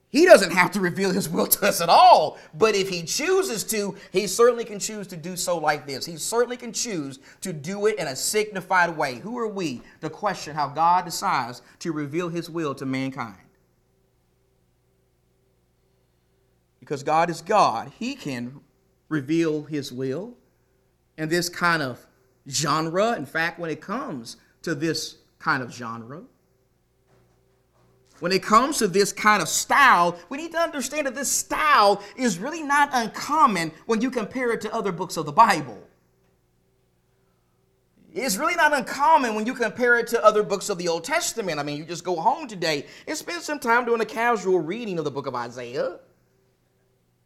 He 0.09 0.25
doesn't 0.25 0.53
have 0.53 0.71
to 0.71 0.79
reveal 0.79 1.11
his 1.11 1.29
will 1.29 1.45
to 1.55 1.67
us 1.67 1.81
at 1.81 1.89
all. 1.89 2.39
But 2.55 2.73
if 2.73 2.89
he 2.89 3.03
chooses 3.03 3.63
to, 3.65 3.95
he 4.11 4.25
certainly 4.25 4.65
can 4.65 4.79
choose 4.79 5.05
to 5.05 5.17
do 5.17 5.35
so 5.35 5.59
like 5.59 5.85
this. 5.85 6.03
He 6.03 6.17
certainly 6.17 6.57
can 6.57 6.73
choose 6.73 7.19
to 7.41 7.53
do 7.53 7.85
it 7.85 7.99
in 7.99 8.07
a 8.07 8.15
signified 8.15 8.97
way. 8.97 9.19
Who 9.19 9.37
are 9.37 9.47
we 9.47 9.83
to 10.01 10.09
question 10.09 10.55
how 10.55 10.69
God 10.69 11.05
decides 11.05 11.61
to 11.77 11.91
reveal 11.91 12.29
his 12.29 12.49
will 12.49 12.73
to 12.73 12.87
mankind? 12.87 13.37
Because 16.81 17.03
God 17.03 17.29
is 17.29 17.41
God, 17.41 17.91
he 17.97 18.15
can 18.15 18.59
reveal 19.07 19.63
his 19.63 19.93
will 19.93 20.33
And 21.17 21.29
this 21.29 21.47
kind 21.47 21.81
of 21.81 22.05
genre. 22.49 23.13
In 23.13 23.25
fact, 23.25 23.59
when 23.59 23.69
it 23.69 23.79
comes 23.79 24.37
to 24.63 24.73
this 24.73 25.17
kind 25.39 25.61
of 25.61 25.71
genre, 25.71 26.23
when 28.19 28.31
it 28.31 28.43
comes 28.43 28.77
to 28.79 28.87
this 28.87 29.13
kind 29.13 29.41
of 29.41 29.47
style, 29.47 30.17
we 30.29 30.37
need 30.37 30.51
to 30.51 30.59
understand 30.59 31.07
that 31.07 31.15
this 31.15 31.29
style 31.29 32.03
is 32.15 32.39
really 32.39 32.63
not 32.63 32.89
uncommon 32.93 33.71
when 33.85 34.01
you 34.01 34.09
compare 34.11 34.51
it 34.51 34.61
to 34.61 34.73
other 34.73 34.91
books 34.91 35.17
of 35.17 35.25
the 35.25 35.31
Bible. 35.31 35.87
It's 38.13 38.37
really 38.37 38.55
not 38.55 38.73
uncommon 38.73 39.35
when 39.35 39.45
you 39.45 39.53
compare 39.53 39.97
it 39.97 40.07
to 40.07 40.23
other 40.23 40.43
books 40.43 40.69
of 40.69 40.77
the 40.77 40.87
Old 40.87 41.03
Testament. 41.03 41.59
I 41.59 41.63
mean, 41.63 41.77
you 41.77 41.85
just 41.85 42.03
go 42.03 42.15
home 42.15 42.47
today 42.47 42.85
and 43.07 43.17
spend 43.17 43.41
some 43.41 43.59
time 43.59 43.85
doing 43.85 44.01
a 44.01 44.05
casual 44.05 44.59
reading 44.59 44.97
of 44.99 45.05
the 45.05 45.11
book 45.11 45.27
of 45.27 45.35
Isaiah 45.35 45.99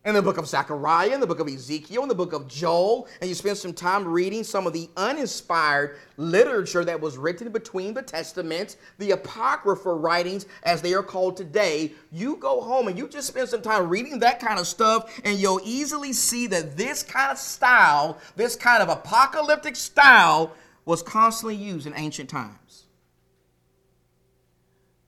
in 0.06 0.14
the 0.14 0.22
book 0.22 0.38
of 0.38 0.48
Zechariah, 0.48 1.14
in 1.14 1.20
the 1.20 1.26
book 1.26 1.40
of 1.40 1.48
Ezekiel, 1.48 2.04
in 2.04 2.08
the 2.08 2.16
book 2.16 2.32
of 2.32 2.48
Joel, 2.48 3.08
and 3.20 3.28
you 3.28 3.34
spend 3.34 3.58
some 3.58 3.74
time 3.74 4.08
reading 4.08 4.44
some 4.44 4.68
of 4.68 4.74
the 4.74 4.88
uninspired 4.96 5.98
literature 6.18 6.86
that 6.86 7.02
was 7.02 7.18
written 7.18 7.52
between 7.52 7.96
the 7.96 8.04
Testaments, 8.04 8.78
the 9.00 9.12
Apocrypha 9.12 9.92
writings, 9.92 10.46
as 10.62 10.82
they 10.82 10.94
are 10.94 11.04
called 11.04 11.36
today, 11.36 11.92
you 12.12 12.36
go 12.36 12.62
home 12.62 12.88
and 12.88 12.98
you 12.98 13.08
just 13.08 13.28
spend 13.28 13.50
some 13.50 13.64
time 13.64 13.90
reading 13.90 14.20
that 14.20 14.40
kind 14.40 14.60
of 14.60 14.68
stuff, 14.68 15.20
and 15.24 15.40
you'll 15.40 15.62
easily 15.64 16.14
see 16.14 16.46
that 16.48 16.78
this 16.78 17.02
kind 17.02 17.32
of 17.32 17.40
style, 17.40 18.20
this 18.36 18.56
kind 18.56 18.84
of 18.84 18.90
apocalyptic 18.90 19.76
style, 19.76 20.54
was 20.86 21.02
constantly 21.02 21.56
used 21.56 21.88
in 21.88 21.94
ancient 21.96 22.30
times. 22.30 22.84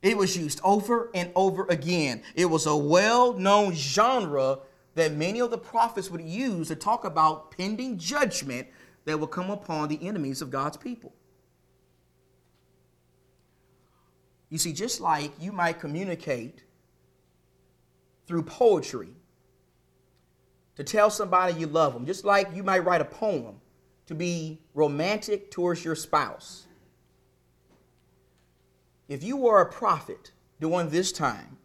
It 0.02 0.18
was 0.18 0.36
used 0.36 0.60
over 0.64 1.12
and 1.14 1.32
over 1.36 1.68
again. 1.70 2.24
It 2.34 2.46
was 2.46 2.66
a 2.66 2.76
well 2.76 3.34
known 3.34 3.74
genre 3.74 4.60
that 4.98 5.14
many 5.14 5.40
of 5.40 5.52
the 5.52 5.58
prophets 5.60 6.10
would 6.10 6.22
use 6.22 6.70
to 6.70 6.76
talk 6.76 7.06
about 7.06 7.52
pending 7.52 8.00
judgment 8.00 8.68
that 9.06 9.20
will 9.20 9.28
come 9.28 9.52
upon 9.52 9.88
the 9.90 10.00
enemies 10.02 10.42
of 10.42 10.50
God's 10.50 10.76
people. 10.76 11.14
You 14.50 14.58
see, 14.58 14.74
just 14.74 15.00
like 15.00 15.32
you 15.40 15.52
might 15.52 15.80
communicate 15.80 16.64
through 18.26 18.42
poetry 18.44 19.10
to 20.78 20.84
tell 20.84 21.12
somebody 21.12 21.54
you 21.54 21.68
love 21.68 21.94
them, 21.94 22.08
just 22.08 22.26
like 22.26 22.48
you 22.56 22.64
might 22.64 22.84
write 22.84 23.02
a 23.02 23.06
poem 23.06 23.62
to 24.08 24.16
be 24.16 24.60
romantic 24.74 25.52
towards 25.52 25.86
your 25.86 25.96
spouse. 25.96 26.66
If 29.08 29.24
you 29.24 29.38
were 29.38 29.62
a 29.62 29.72
prophet 29.72 30.32
during 30.60 30.90
this 30.90 31.12
time, 31.12 31.60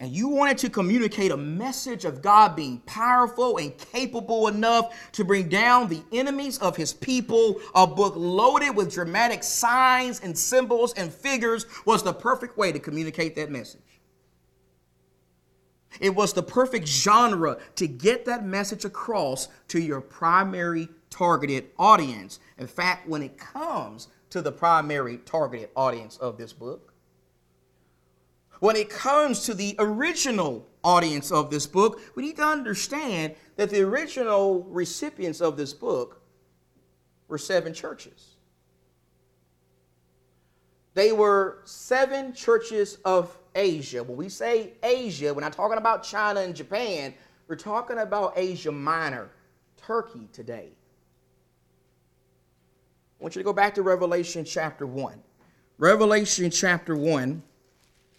and 0.00 0.10
you 0.10 0.28
wanted 0.28 0.56
to 0.58 0.70
communicate 0.70 1.30
a 1.30 1.36
message 1.36 2.06
of 2.06 2.22
God 2.22 2.56
being 2.56 2.78
powerful 2.86 3.58
and 3.58 3.76
capable 3.76 4.48
enough 4.48 5.12
to 5.12 5.24
bring 5.24 5.50
down 5.50 5.88
the 5.88 6.02
enemies 6.10 6.56
of 6.58 6.74
his 6.74 6.94
people, 6.94 7.60
a 7.74 7.86
book 7.86 8.14
loaded 8.16 8.74
with 8.74 8.92
dramatic 8.92 9.44
signs 9.44 10.18
and 10.20 10.36
symbols 10.36 10.94
and 10.94 11.12
figures 11.12 11.66
was 11.84 12.02
the 12.02 12.14
perfect 12.14 12.56
way 12.56 12.72
to 12.72 12.78
communicate 12.78 13.36
that 13.36 13.50
message. 13.50 13.82
It 16.00 16.14
was 16.14 16.32
the 16.32 16.42
perfect 16.42 16.88
genre 16.88 17.58
to 17.74 17.86
get 17.86 18.24
that 18.24 18.42
message 18.42 18.86
across 18.86 19.48
to 19.68 19.78
your 19.78 20.00
primary 20.00 20.88
targeted 21.10 21.66
audience. 21.78 22.40
In 22.56 22.66
fact, 22.66 23.06
when 23.06 23.22
it 23.22 23.36
comes 23.36 24.08
to 24.30 24.40
the 24.40 24.52
primary 24.52 25.18
targeted 25.18 25.68
audience 25.76 26.16
of 26.16 26.38
this 26.38 26.54
book, 26.54 26.89
when 28.60 28.76
it 28.76 28.88
comes 28.90 29.44
to 29.46 29.54
the 29.54 29.74
original 29.78 30.66
audience 30.84 31.32
of 31.32 31.50
this 31.50 31.66
book, 31.66 32.00
we 32.14 32.22
need 32.22 32.36
to 32.36 32.44
understand 32.44 33.34
that 33.56 33.70
the 33.70 33.80
original 33.80 34.62
recipients 34.64 35.40
of 35.40 35.56
this 35.56 35.72
book 35.72 36.22
were 37.28 37.38
seven 37.38 37.74
churches. 37.74 38.36
They 40.94 41.12
were 41.12 41.60
seven 41.64 42.34
churches 42.34 42.98
of 43.04 43.36
Asia. 43.54 44.02
When 44.02 44.16
we 44.16 44.28
say 44.28 44.74
Asia, 44.82 45.32
we're 45.32 45.40
not 45.40 45.52
talking 45.52 45.78
about 45.78 46.02
China 46.02 46.40
and 46.40 46.54
Japan, 46.54 47.14
we're 47.48 47.56
talking 47.56 47.98
about 47.98 48.34
Asia 48.36 48.72
Minor, 48.72 49.30
Turkey 49.76 50.28
today. 50.32 50.68
I 53.18 53.22
want 53.22 53.34
you 53.34 53.40
to 53.40 53.44
go 53.44 53.52
back 53.52 53.74
to 53.74 53.82
Revelation 53.82 54.44
chapter 54.44 54.86
1. 54.86 55.20
Revelation 55.78 56.50
chapter 56.50 56.96
1 56.96 57.42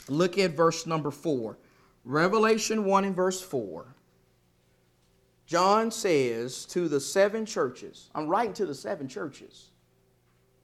Look 0.08 0.38
at 0.38 0.52
verse 0.52 0.86
number 0.86 1.12
4. 1.12 1.58
Revelation 2.04 2.86
1 2.86 3.06
and 3.06 3.16
verse 3.16 3.42
4. 3.42 3.96
John 5.46 5.92
says 5.92 6.66
to 6.68 6.88
the 6.88 7.00
seven 7.00 7.46
churches, 7.46 8.10
I'm 8.16 8.28
writing 8.28 8.54
to 8.54 8.66
the 8.66 8.74
seven 8.74 9.08
churches, 9.08 9.72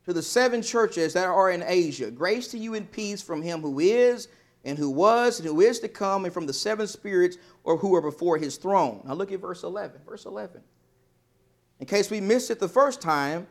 to 0.06 0.14
the 0.14 0.22
seven 0.22 0.62
churches 0.62 1.14
that 1.14 1.26
are 1.26 1.52
in 1.52 1.62
Asia, 1.66 2.10
grace 2.10 2.48
to 2.50 2.58
you 2.58 2.74
and 2.74 2.90
peace 2.90 3.22
from 3.22 3.42
him 3.42 3.62
who 3.62 3.80
is, 3.80 4.30
and 4.64 4.78
who 4.78 4.90
was, 4.90 5.40
and 5.40 5.48
who 5.48 5.62
is 5.62 5.80
to 5.82 5.90
come, 5.90 6.26
and 6.26 6.34
from 6.34 6.46
the 6.46 6.54
seven 6.54 6.88
spirits 6.88 7.38
or 7.64 7.78
who 7.78 7.94
are 7.96 8.02
before 8.02 8.38
his 8.38 8.56
throne. 8.58 9.02
Now 9.06 9.14
look 9.14 9.32
at 9.32 9.42
verse 9.42 9.64
11. 9.64 10.02
Verse 10.08 10.26
11. 10.26 10.62
In 11.80 11.86
case 11.86 12.10
we 12.10 12.22
missed 12.22 12.50
it 12.50 12.60
the 12.60 12.68
first 12.68 13.02
time, 13.02 13.48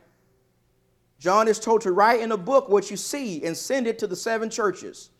John 1.19 1.47
is 1.47 1.59
told 1.59 1.81
to 1.81 1.91
write 1.91 2.19
in 2.19 2.31
a 2.31 2.37
book 2.37 2.69
what 2.69 2.91
you 2.91 2.97
see 2.97 3.43
and 3.43 3.55
send 3.55 3.87
it 3.87 3.99
to 3.99 4.07
the 4.07 4.15
seven 4.15 4.49
churches 4.49 5.11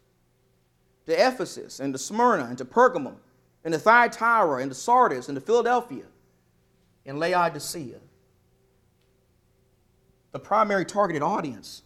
to 1.07 1.13
Ephesus 1.13 1.79
and 1.79 1.93
to 1.93 1.97
Smyrna 1.97 2.45
and 2.45 2.57
to 2.57 2.65
Pergamum 2.65 3.15
and 3.63 3.73
to 3.73 3.79
Thyatira 3.79 4.61
and 4.61 4.69
to 4.69 4.75
Sardis 4.75 5.27
and 5.29 5.35
to 5.35 5.41
Philadelphia 5.41 6.05
and 7.05 7.19
Laodicea. 7.19 7.99
The 10.33 10.39
primary 10.39 10.85
targeted 10.85 11.23
audience 11.23 11.81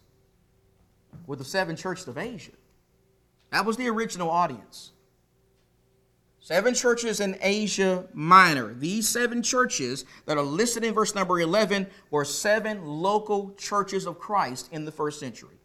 were 1.26 1.36
the 1.36 1.44
seven 1.44 1.76
churches 1.76 2.08
of 2.08 2.18
Asia. 2.18 2.52
That 3.50 3.64
was 3.64 3.76
the 3.76 3.88
original 3.88 4.30
audience. 4.30 4.90
Seven 6.40 6.74
churches 6.74 7.20
in 7.20 7.38
Asia 7.40 8.04
Minor. 8.12 8.74
These 8.74 9.08
seven 9.08 9.44
churches 9.44 10.04
that 10.26 10.36
are 10.36 10.42
listed 10.42 10.82
in 10.82 10.92
verse 10.92 11.14
number 11.14 11.38
11 11.38 11.86
were 12.10 12.24
seven 12.24 12.84
local 12.84 13.54
churches 13.56 14.06
of 14.06 14.18
Christ 14.18 14.68
in 14.72 14.84
the 14.84 14.90
first 14.90 15.20
century. 15.20 15.61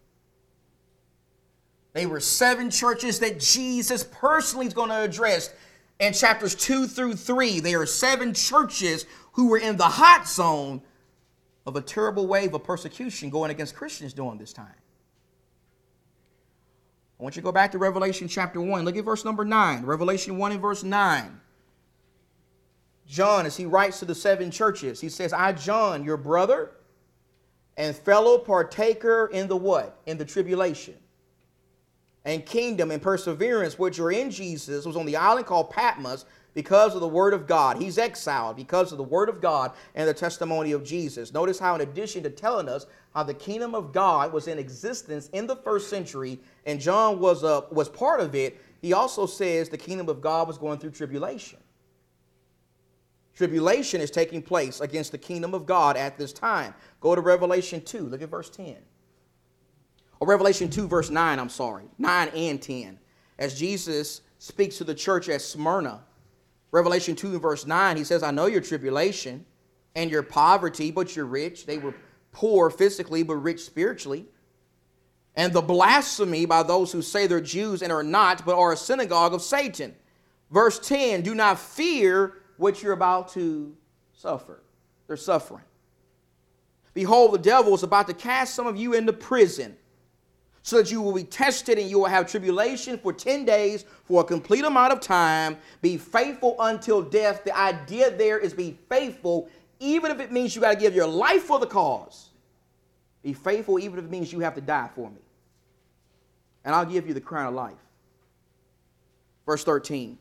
They 1.98 2.06
were 2.06 2.20
seven 2.20 2.70
churches 2.70 3.18
that 3.22 3.40
Jesus 3.40 4.04
personally 4.12 4.68
is 4.68 4.74
going 4.76 4.90
to 4.90 5.02
address 5.02 5.52
in 6.00 6.14
chapters 6.14 6.54
2 6.54 6.86
through 6.86 7.16
3. 7.16 7.60
There 7.60 7.82
are 7.82 7.88
seven 7.88 8.36
churches 8.36 9.08
who 9.32 9.50
were 9.50 9.58
in 9.58 9.78
the 9.78 9.86
hot 9.86 10.28
zone 10.28 10.84
of 11.66 11.76
a 11.76 11.82
terrible 11.82 12.28
wave 12.28 12.54
of 12.54 12.64
persecution 12.64 13.32
going 13.32 13.50
against 13.50 13.76
Christians 13.76 14.14
during 14.14 14.38
this 14.38 14.54
time. 14.54 14.76
I 17.20 17.24
want 17.24 17.36
you 17.36 17.42
to 17.42 17.46
go 17.46 17.52
back 17.52 17.72
to 17.72 17.80
Revelation 17.80 18.28
chapter 18.28 18.62
1. 18.62 18.86
Look 18.86 18.96
at 18.96 19.04
verse 19.04 19.26
number 19.26 19.44
9. 19.44 19.84
Revelation 19.84 20.38
1 20.38 20.52
and 20.52 20.62
verse 20.62 20.84
9. 20.84 21.42
John, 23.08 23.48
as 23.48 23.58
he 23.58 23.66
writes 23.66 23.98
to 24.02 24.06
the 24.06 24.14
seven 24.14 24.52
churches, 24.52 25.02
he 25.02 25.10
says, 25.10 25.34
I, 25.34 25.54
John, 25.54 26.04
your 26.04 26.18
brother 26.18 26.74
and 27.76 27.96
fellow 27.96 28.38
partaker 28.38 29.32
in 29.34 29.48
the 29.48 29.58
what? 29.58 30.00
In 30.06 30.20
the 30.20 30.26
tribulation 30.26 30.94
and 32.28 32.46
kingdom 32.46 32.92
and 32.92 33.02
perseverance 33.02 33.80
which 33.80 34.00
are 34.00 34.12
in 34.12 34.30
Jesus 34.30 34.86
was 34.86 34.98
on 34.98 35.06
the 35.06 35.16
island 35.16 35.48
called 35.48 35.70
Patmos 35.70 36.26
because 36.54 36.94
of 36.94 37.00
the 37.00 37.08
word 37.08 37.34
of 37.34 37.48
God. 37.48 37.78
He's 37.78 37.98
exiled 37.98 38.58
because 38.58 38.92
of 38.92 38.98
the 38.98 39.04
word 39.04 39.30
of 39.30 39.40
God 39.40 39.72
and 39.96 40.10
the 40.10 40.14
testimony 40.14 40.74
of 40.74 40.84
Jesus. 40.84 41.34
Notice 41.34 41.58
how, 41.58 41.74
in 41.76 41.82
addition 41.82 42.24
to 42.24 42.30
telling 42.30 42.68
us 42.68 42.86
how 43.16 43.24
the 43.24 43.34
kingdom 43.34 43.74
of 43.74 43.94
God 43.94 44.34
was 44.34 44.50
in 44.50 44.60
existence 44.60 45.30
in 45.30 45.48
the 45.48 45.56
first 45.56 45.90
century 45.90 46.38
and 46.66 46.82
John 46.82 47.22
was, 47.22 47.44
a, 47.44 47.64
was 47.72 47.88
part 47.88 48.20
of 48.20 48.36
it, 48.36 48.60
he 48.82 48.92
also 48.92 49.26
says 49.26 49.70
the 49.70 49.78
kingdom 49.78 50.10
of 50.10 50.20
God 50.20 50.50
was 50.50 50.58
going 50.58 50.80
through 50.80 50.92
tribulation. 50.92 51.60
Tribulation 53.36 54.02
is 54.02 54.12
taking 54.12 54.42
place 54.42 54.82
against 54.82 55.14
the 55.14 55.18
kingdom 55.18 55.54
of 55.54 55.66
God 55.66 55.96
at 55.96 56.18
this 56.18 56.34
time. 56.34 56.74
Go 57.00 57.16
to 57.16 57.22
Revelation 57.22 57.80
2, 57.80 58.00
look 58.00 58.22
at 58.22 58.30
verse 58.30 58.50
10 58.50 58.76
or 60.20 60.28
Revelation 60.28 60.70
2, 60.70 60.88
verse 60.88 61.10
9, 61.10 61.40
I'm 61.40 61.50
sorry, 61.50 61.86
9 61.98 62.28
and 62.30 62.62
10. 62.62 63.00
As 63.38 63.58
Jesus 63.58 64.22
speaks 64.40 64.78
to 64.78 64.84
the 64.84 64.96
church 64.96 65.30
at 65.30 65.42
Smyrna, 65.42 66.04
Revelation 66.72 67.16
2, 67.16 67.40
verse 67.40 67.66
9, 67.66 67.98
he 67.98 68.04
says, 68.04 68.24
I 68.24 68.32
know 68.32 68.46
your 68.48 68.62
tribulation 68.62 69.46
and 69.96 70.12
your 70.12 70.24
poverty, 70.24 70.92
but 70.92 71.16
you're 71.16 71.26
rich. 71.26 71.66
They 71.66 71.78
were 71.78 71.94
poor 72.32 72.70
physically, 72.70 73.24
but 73.24 73.36
rich 73.36 73.64
spiritually. 73.64 74.26
and 75.36 75.54
the 75.54 75.62
blasphemy 75.62 76.46
by 76.46 76.64
those 76.64 76.92
who 76.92 77.02
say 77.02 77.28
they're 77.28 77.40
Jews 77.40 77.84
and 77.84 77.92
are 77.92 78.04
not, 78.04 78.44
but 78.46 78.58
are 78.58 78.74
a 78.74 78.78
synagogue 78.78 79.34
of 79.34 79.42
Satan. 79.42 79.96
Verse 80.52 80.80
10 80.80 81.22
Do 81.22 81.36
not 81.36 81.60
fear 81.60 82.34
what 82.58 82.82
you're 82.82 82.94
about 82.94 83.30
to 83.30 83.76
suffer. 84.14 84.64
They're 85.06 85.16
suffering. 85.16 85.64
Behold, 86.94 87.34
the 87.34 87.38
devil 87.38 87.76
is 87.76 87.84
about 87.84 88.08
to 88.08 88.14
cast 88.14 88.56
some 88.56 88.66
of 88.66 88.78
you 88.78 88.94
into 88.94 89.14
prison 89.14 89.78
so 90.68 90.76
that 90.76 90.92
you 90.92 91.02
will 91.02 91.14
be 91.14 91.24
tested 91.24 91.80
and 91.80 91.90
you 91.90 91.98
will 91.98 92.08
have 92.08 92.30
tribulation 92.30 92.98
for 92.98 93.14
10 93.14 93.46
days 93.46 93.86
for 94.04 94.20
a 94.20 94.24
complete 94.26 94.66
amount 94.66 94.92
of 94.92 95.00
time. 95.00 95.56
Be 95.82 95.96
faithful 95.96 96.58
until 96.60 97.02
death. 97.02 97.46
The 97.46 97.58
idea 97.58 98.12
there 98.12 98.38
is 98.38 98.54
be 98.54 98.78
faithful, 98.90 99.48
even 99.80 100.12
if 100.12 100.20
it 100.20 100.30
means 100.30 100.58
you 100.58 100.62
got 100.62 100.74
to 100.74 100.78
give 100.78 100.94
your 100.94 101.08
life 101.08 101.44
for 101.44 101.58
the 101.58 101.66
cause. 101.66 102.32
Be 103.24 103.32
faithful, 103.32 103.80
even 103.80 103.98
if 103.98 104.04
it 104.04 104.12
means 104.12 104.34
you 104.34 104.42
have 104.42 104.56
to 104.56 104.62
die 104.62 104.90
for 104.94 105.10
me. 105.10 105.22
And 106.66 106.76
I'll 106.76 106.84
give 106.84 107.08
you 107.08 107.14
the 107.14 107.22
crown 107.22 107.48
of 107.48 107.54
life. 107.54 107.80
Verse 109.46 109.64
13. 109.64 110.18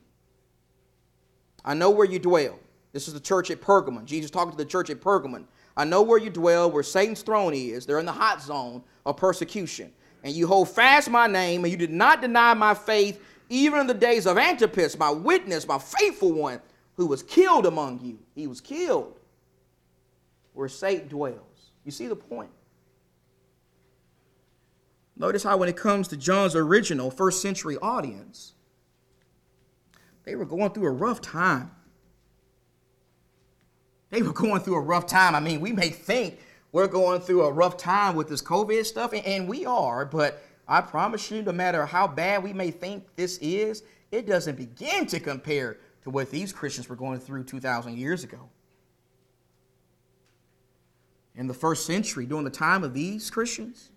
I 1.64 1.74
know 1.74 1.90
where 1.90 2.06
you 2.06 2.20
dwell. 2.20 2.56
This 2.92 3.08
is 3.08 3.14
the 3.14 3.20
church 3.20 3.50
at 3.50 3.60
Pergamon. 3.60 4.04
Jesus 4.04 4.30
talking 4.30 4.52
to 4.52 4.56
the 4.56 4.64
church 4.64 4.90
at 4.90 5.00
Pergamon. 5.00 5.46
I 5.76 5.84
know 5.84 6.02
where 6.02 6.20
you 6.20 6.30
dwell, 6.30 6.70
where 6.70 6.84
Satan's 6.84 7.22
throne 7.22 7.52
is. 7.52 7.84
They're 7.84 7.98
in 7.98 8.06
the 8.06 8.12
hot 8.12 8.40
zone 8.40 8.84
of 9.04 9.16
persecution. 9.16 9.92
And 10.26 10.34
you 10.34 10.48
hold 10.48 10.68
fast 10.68 11.08
my 11.08 11.28
name, 11.28 11.62
and 11.62 11.70
you 11.70 11.76
did 11.76 11.92
not 11.92 12.20
deny 12.20 12.52
my 12.52 12.74
faith, 12.74 13.22
even 13.48 13.78
in 13.78 13.86
the 13.86 13.94
days 13.94 14.26
of 14.26 14.36
Antipas, 14.36 14.98
my 14.98 15.08
witness, 15.08 15.68
my 15.68 15.78
faithful 15.78 16.32
one, 16.32 16.60
who 16.96 17.06
was 17.06 17.22
killed 17.22 17.64
among 17.64 18.00
you. 18.00 18.18
He 18.34 18.48
was 18.48 18.60
killed 18.60 19.20
where 20.52 20.68
Satan 20.68 21.06
dwells. 21.06 21.70
You 21.84 21.92
see 21.92 22.08
the 22.08 22.16
point? 22.16 22.50
Notice 25.16 25.44
how, 25.44 25.58
when 25.58 25.68
it 25.68 25.76
comes 25.76 26.08
to 26.08 26.16
John's 26.16 26.56
original 26.56 27.12
first 27.12 27.40
century 27.40 27.76
audience, 27.80 28.54
they 30.24 30.34
were 30.34 30.44
going 30.44 30.70
through 30.70 30.88
a 30.88 30.90
rough 30.92 31.20
time. 31.20 31.70
They 34.10 34.22
were 34.22 34.32
going 34.32 34.60
through 34.62 34.74
a 34.74 34.80
rough 34.80 35.06
time. 35.06 35.36
I 35.36 35.40
mean, 35.40 35.60
we 35.60 35.70
may 35.70 35.90
think 35.90 36.40
we're 36.72 36.88
going 36.88 37.20
through 37.20 37.42
a 37.42 37.52
rough 37.52 37.76
time 37.76 38.16
with 38.16 38.28
this 38.28 38.42
COVID 38.42 38.84
stuff, 38.84 39.12
and 39.14 39.48
we 39.48 39.64
are, 39.64 40.04
but 40.04 40.42
I 40.68 40.80
promise 40.80 41.30
you, 41.30 41.42
no 41.42 41.52
matter 41.52 41.86
how 41.86 42.06
bad 42.06 42.42
we 42.42 42.52
may 42.52 42.70
think 42.70 43.04
this 43.16 43.38
is, 43.38 43.82
it 44.10 44.26
doesn't 44.26 44.56
begin 44.56 45.06
to 45.06 45.20
compare 45.20 45.78
to 46.02 46.10
what 46.10 46.30
these 46.30 46.52
Christians 46.52 46.88
were 46.88 46.96
going 46.96 47.20
through 47.20 47.44
2,000 47.44 47.96
years 47.96 48.24
ago. 48.24 48.48
In 51.34 51.46
the 51.46 51.54
first 51.54 51.86
century, 51.86 52.26
during 52.26 52.44
the 52.44 52.50
time 52.50 52.82
of 52.82 52.94
these 52.94 53.30
Christians, 53.30 53.90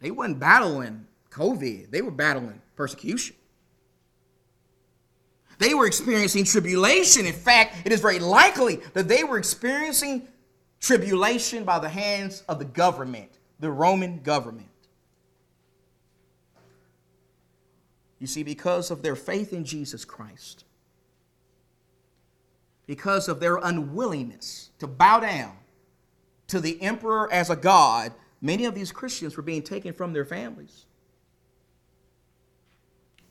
they 0.00 0.10
weren't 0.10 0.38
battling 0.38 1.06
COVID, 1.30 1.90
they 1.90 2.02
were 2.02 2.10
battling 2.10 2.60
persecution. 2.76 3.36
They 5.58 5.74
were 5.74 5.86
experiencing 5.86 6.44
tribulation. 6.44 7.24
In 7.24 7.32
fact, 7.32 7.86
it 7.86 7.92
is 7.92 8.00
very 8.00 8.18
likely 8.18 8.76
that 8.94 9.06
they 9.06 9.22
were 9.22 9.38
experiencing 9.38 10.26
tribulation 10.82 11.64
by 11.64 11.78
the 11.78 11.88
hands 11.88 12.42
of 12.48 12.58
the 12.58 12.64
government, 12.66 13.38
the 13.60 13.70
Roman 13.70 14.18
government. 14.18 14.66
You 18.18 18.26
see, 18.26 18.42
because 18.42 18.90
of 18.90 19.02
their 19.02 19.16
faith 19.16 19.52
in 19.52 19.64
Jesus 19.64 20.04
Christ, 20.04 20.64
because 22.86 23.28
of 23.28 23.40
their 23.40 23.56
unwillingness 23.56 24.70
to 24.80 24.86
bow 24.86 25.20
down 25.20 25.56
to 26.48 26.60
the 26.60 26.80
emperor 26.82 27.32
as 27.32 27.48
a 27.48 27.56
god, 27.56 28.12
many 28.40 28.64
of 28.64 28.74
these 28.74 28.92
Christians 28.92 29.36
were 29.36 29.42
being 29.42 29.62
taken 29.62 29.92
from 29.92 30.12
their 30.12 30.24
families. 30.24 30.86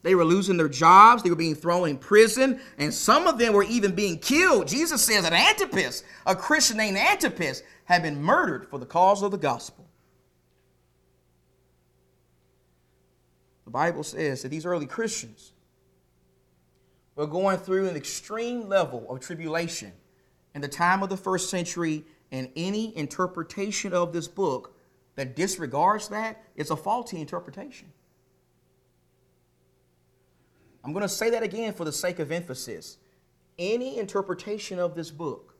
They 0.03 0.15
were 0.15 0.25
losing 0.25 0.57
their 0.57 0.69
jobs. 0.69 1.23
They 1.23 1.29
were 1.29 1.35
being 1.35 1.55
thrown 1.55 1.89
in 1.89 1.97
prison. 1.97 2.59
And 2.77 2.93
some 2.93 3.27
of 3.27 3.37
them 3.37 3.53
were 3.53 3.63
even 3.63 3.93
being 3.93 4.17
killed. 4.17 4.67
Jesus 4.67 5.01
says 5.01 5.23
that 5.23 5.33
Antipas, 5.33 6.03
a 6.25 6.35
Christian 6.35 6.77
named 6.77 6.97
Antipas, 6.97 7.63
had 7.85 8.01
been 8.01 8.21
murdered 8.21 8.67
for 8.69 8.79
the 8.79 8.85
cause 8.85 9.21
of 9.21 9.31
the 9.31 9.37
gospel. 9.37 9.87
The 13.65 13.71
Bible 13.71 14.03
says 14.03 14.41
that 14.41 14.49
these 14.49 14.65
early 14.65 14.85
Christians 14.85 15.53
were 17.15 17.27
going 17.27 17.57
through 17.57 17.87
an 17.87 17.95
extreme 17.95 18.67
level 18.67 19.05
of 19.09 19.19
tribulation 19.19 19.93
in 20.53 20.61
the 20.61 20.67
time 20.67 21.03
of 21.03 21.09
the 21.09 21.17
first 21.17 21.49
century, 21.49 22.03
and 22.31 22.49
any 22.55 22.97
interpretation 22.97 23.93
of 23.93 24.13
this 24.13 24.27
book 24.27 24.75
that 25.15 25.35
disregards 25.35 26.09
that 26.09 26.43
is 26.55 26.71
a 26.71 26.75
faulty 26.75 27.19
interpretation. 27.19 27.91
I'm 30.83 30.93
going 30.93 31.03
to 31.03 31.09
say 31.09 31.29
that 31.31 31.43
again 31.43 31.73
for 31.73 31.85
the 31.85 31.91
sake 31.91 32.19
of 32.19 32.31
emphasis. 32.31 32.97
Any 33.59 33.97
interpretation 33.99 34.79
of 34.79 34.95
this 34.95 35.11
book 35.11 35.55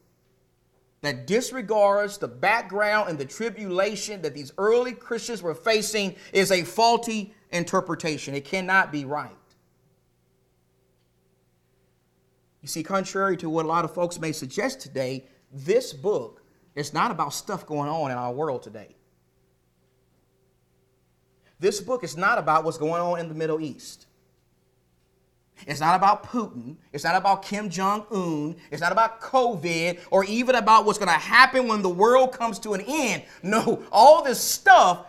that 1.02 1.28
disregards 1.28 2.18
the 2.18 2.28
background 2.28 3.10
and 3.10 3.18
the 3.18 3.26
tribulation 3.26 4.22
that 4.22 4.34
these 4.34 4.52
early 4.58 4.94
Christians 4.94 5.42
were 5.42 5.56
facing 5.56 6.16
is 6.32 6.52
a 6.52 6.64
faulty 6.64 7.34
interpretation. 7.52 8.34
It 8.34 8.46
cannot 8.46 8.92
be 8.92 9.06
right. 9.06 9.32
You 12.62 12.68
see, 12.68 12.84
contrary 12.84 13.38
to 13.38 13.50
what 13.50 13.66
a 13.66 13.68
lot 13.68 13.86
of 13.86 13.94
folks 13.94 14.20
may 14.20 14.32
suggest 14.32 14.82
today, 14.82 15.26
this 15.52 15.94
book 15.94 16.44
is 16.76 16.94
not 16.94 17.12
about 17.12 17.34
stuff 17.34 17.66
going 17.66 17.90
on 17.90 18.12
in 18.12 18.18
our 18.18 18.32
world 18.32 18.62
today. 18.62 18.96
This 21.60 21.82
book 21.82 22.04
is 22.04 22.16
not 22.16 22.38
about 22.38 22.64
what's 22.64 22.78
going 22.78 23.02
on 23.02 23.20
in 23.20 23.28
the 23.28 23.36
Middle 23.36 23.60
East. 23.60 24.06
It's 25.68 25.80
not 25.80 25.96
about 25.96 26.24
Putin. 26.24 26.76
It's 26.94 27.04
not 27.04 27.16
about 27.16 27.44
Kim 27.44 27.70
Jong 27.70 28.06
un. 28.12 28.56
It's 28.72 28.82
not 28.82 28.92
about 28.92 29.22
COVID 29.22 30.00
or 30.12 30.26
even 30.26 30.56
about 30.56 30.86
what's 30.86 30.98
going 30.98 31.12
to 31.12 31.14
happen 31.14 31.68
when 31.68 31.82
the 31.82 31.90
world 31.90 32.32
comes 32.32 32.60
to 32.60 32.74
an 32.74 32.82
end. 32.88 33.24
No, 33.44 33.84
all 33.92 34.24
this 34.24 34.40
stuff 34.40 35.06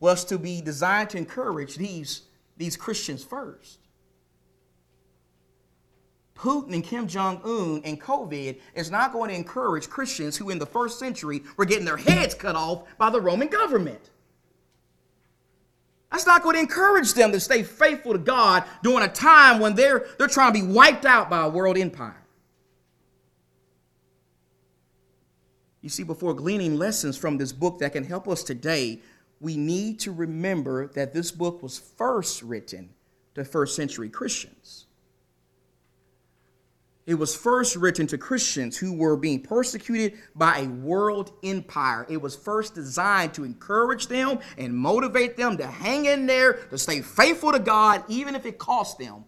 was 0.00 0.24
to 0.26 0.38
be 0.38 0.60
designed 0.60 1.10
to 1.10 1.18
encourage 1.18 1.76
these, 1.76 2.22
these 2.56 2.76
Christians 2.76 3.24
first. 3.24 3.78
Putin 6.34 6.74
and 6.74 6.84
Kim 6.84 7.06
Jong 7.06 7.40
un 7.44 7.80
and 7.84 8.00
COVID 8.00 8.58
is 8.74 8.90
not 8.90 9.12
going 9.12 9.30
to 9.30 9.36
encourage 9.36 9.88
Christians 9.88 10.36
who, 10.36 10.50
in 10.50 10.58
the 10.58 10.66
first 10.66 10.98
century, 10.98 11.42
were 11.56 11.64
getting 11.64 11.84
their 11.84 11.96
heads 11.96 12.34
cut 12.34 12.56
off 12.56 12.82
by 12.98 13.08
the 13.08 13.20
Roman 13.20 13.48
government. 13.48 14.10
That's 16.14 16.26
not 16.26 16.44
going 16.44 16.54
to 16.54 16.60
encourage 16.60 17.12
them 17.14 17.32
to 17.32 17.40
stay 17.40 17.64
faithful 17.64 18.12
to 18.12 18.20
God 18.20 18.62
during 18.84 19.02
a 19.04 19.08
time 19.08 19.58
when 19.58 19.74
they're, 19.74 20.06
they're 20.16 20.28
trying 20.28 20.52
to 20.52 20.60
be 20.60 20.64
wiped 20.64 21.04
out 21.04 21.28
by 21.28 21.42
a 21.42 21.48
world 21.48 21.76
empire. 21.76 22.22
You 25.80 25.88
see, 25.88 26.04
before 26.04 26.32
gleaning 26.32 26.76
lessons 26.76 27.16
from 27.16 27.36
this 27.36 27.50
book 27.50 27.80
that 27.80 27.94
can 27.94 28.04
help 28.04 28.28
us 28.28 28.44
today, 28.44 29.00
we 29.40 29.56
need 29.56 29.98
to 30.00 30.12
remember 30.12 30.86
that 30.94 31.12
this 31.12 31.32
book 31.32 31.64
was 31.64 31.80
first 31.80 32.44
written 32.44 32.90
to 33.34 33.44
first 33.44 33.74
century 33.74 34.08
Christians. 34.08 34.86
It 37.06 37.14
was 37.14 37.36
first 37.36 37.76
written 37.76 38.06
to 38.08 38.18
Christians 38.18 38.78
who 38.78 38.94
were 38.94 39.16
being 39.16 39.42
persecuted 39.42 40.18
by 40.34 40.60
a 40.60 40.68
world 40.68 41.32
empire. 41.42 42.06
It 42.08 42.16
was 42.16 42.34
first 42.34 42.74
designed 42.74 43.34
to 43.34 43.44
encourage 43.44 44.06
them 44.06 44.38
and 44.56 44.74
motivate 44.74 45.36
them 45.36 45.58
to 45.58 45.66
hang 45.66 46.06
in 46.06 46.24
there, 46.24 46.54
to 46.70 46.78
stay 46.78 47.02
faithful 47.02 47.52
to 47.52 47.58
God, 47.58 48.04
even 48.08 48.34
if 48.34 48.46
it 48.46 48.58
cost 48.58 48.98
them 48.98 49.24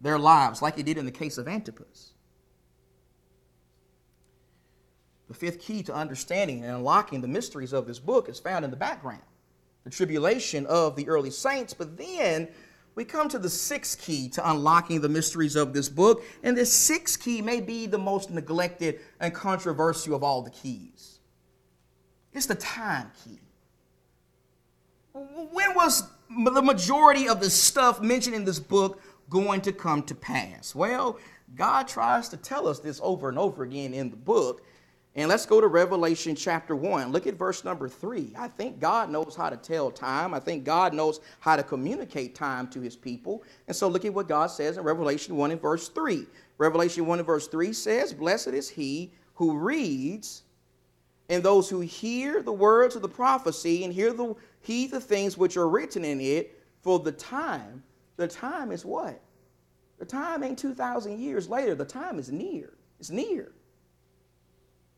their 0.00 0.18
lives, 0.18 0.60
like 0.60 0.76
it 0.76 0.86
did 0.86 0.98
in 0.98 1.04
the 1.04 1.12
case 1.12 1.38
of 1.38 1.46
Antipas. 1.46 2.10
The 5.28 5.34
fifth 5.34 5.60
key 5.60 5.84
to 5.84 5.94
understanding 5.94 6.64
and 6.64 6.76
unlocking 6.76 7.20
the 7.20 7.28
mysteries 7.28 7.72
of 7.72 7.86
this 7.86 8.00
book 8.00 8.28
is 8.28 8.40
found 8.40 8.64
in 8.64 8.70
the 8.72 8.76
background 8.76 9.22
the 9.84 9.90
tribulation 9.90 10.66
of 10.66 10.96
the 10.96 11.08
early 11.08 11.30
saints, 11.30 11.74
but 11.74 11.96
then 11.96 12.48
we 12.94 13.04
come 13.04 13.28
to 13.28 13.38
the 13.38 13.50
sixth 13.50 14.00
key 14.00 14.28
to 14.30 14.50
unlocking 14.50 15.00
the 15.00 15.08
mysteries 15.08 15.56
of 15.56 15.72
this 15.72 15.88
book, 15.88 16.24
and 16.42 16.56
this 16.56 16.72
sixth 16.72 17.20
key 17.20 17.42
may 17.42 17.60
be 17.60 17.86
the 17.86 17.98
most 17.98 18.30
neglected 18.30 19.00
and 19.20 19.34
controversial 19.34 20.14
of 20.14 20.22
all 20.22 20.42
the 20.42 20.50
keys. 20.50 21.18
It's 22.32 22.46
the 22.46 22.54
time 22.54 23.10
key. 23.24 23.40
When 25.12 25.74
was 25.74 26.08
the 26.28 26.62
majority 26.62 27.28
of 27.28 27.40
the 27.40 27.50
stuff 27.50 28.00
mentioned 28.00 28.34
in 28.34 28.44
this 28.44 28.58
book 28.58 29.00
going 29.30 29.60
to 29.62 29.72
come 29.72 30.02
to 30.04 30.14
pass? 30.14 30.74
Well, 30.74 31.18
God 31.54 31.86
tries 31.86 32.28
to 32.30 32.36
tell 32.36 32.66
us 32.66 32.80
this 32.80 33.00
over 33.02 33.28
and 33.28 33.38
over 33.38 33.62
again 33.62 33.94
in 33.94 34.10
the 34.10 34.16
book, 34.16 34.64
and 35.16 35.28
let's 35.28 35.46
go 35.46 35.60
to 35.60 35.68
Revelation 35.68 36.34
chapter 36.34 36.74
1. 36.74 37.12
Look 37.12 37.28
at 37.28 37.34
verse 37.34 37.62
number 37.62 37.88
3. 37.88 38.32
I 38.36 38.48
think 38.48 38.80
God 38.80 39.10
knows 39.10 39.36
how 39.36 39.48
to 39.48 39.56
tell 39.56 39.92
time. 39.92 40.34
I 40.34 40.40
think 40.40 40.64
God 40.64 40.92
knows 40.92 41.20
how 41.38 41.54
to 41.54 41.62
communicate 41.62 42.34
time 42.34 42.66
to 42.68 42.80
his 42.80 42.96
people. 42.96 43.44
And 43.68 43.76
so 43.76 43.86
look 43.86 44.04
at 44.04 44.12
what 44.12 44.26
God 44.26 44.48
says 44.48 44.76
in 44.76 44.82
Revelation 44.82 45.36
1 45.36 45.52
and 45.52 45.60
verse 45.62 45.88
3. 45.88 46.26
Revelation 46.58 47.06
1 47.06 47.18
and 47.20 47.26
verse 47.26 47.46
3 47.46 47.72
says, 47.72 48.12
Blessed 48.12 48.48
is 48.48 48.68
he 48.68 49.12
who 49.34 49.56
reads 49.56 50.42
and 51.28 51.42
those 51.42 51.70
who 51.70 51.80
hear 51.80 52.42
the 52.42 52.52
words 52.52 52.96
of 52.96 53.02
the 53.02 53.08
prophecy 53.08 53.84
and 53.84 53.92
hear 53.92 54.12
the 54.12 54.34
heed 54.60 54.90
the 54.90 55.00
things 55.00 55.38
which 55.38 55.56
are 55.56 55.68
written 55.68 56.04
in 56.04 56.20
it, 56.20 56.60
for 56.82 56.98
the 56.98 57.12
time, 57.12 57.82
the 58.16 58.28
time 58.28 58.72
is 58.72 58.84
what? 58.84 59.20
The 59.98 60.04
time 60.04 60.42
ain't 60.42 60.58
2,000 60.58 61.18
years 61.18 61.48
later. 61.48 61.74
The 61.74 61.84
time 61.84 62.18
is 62.18 62.30
near. 62.30 62.74
It's 62.98 63.10
near. 63.10 63.52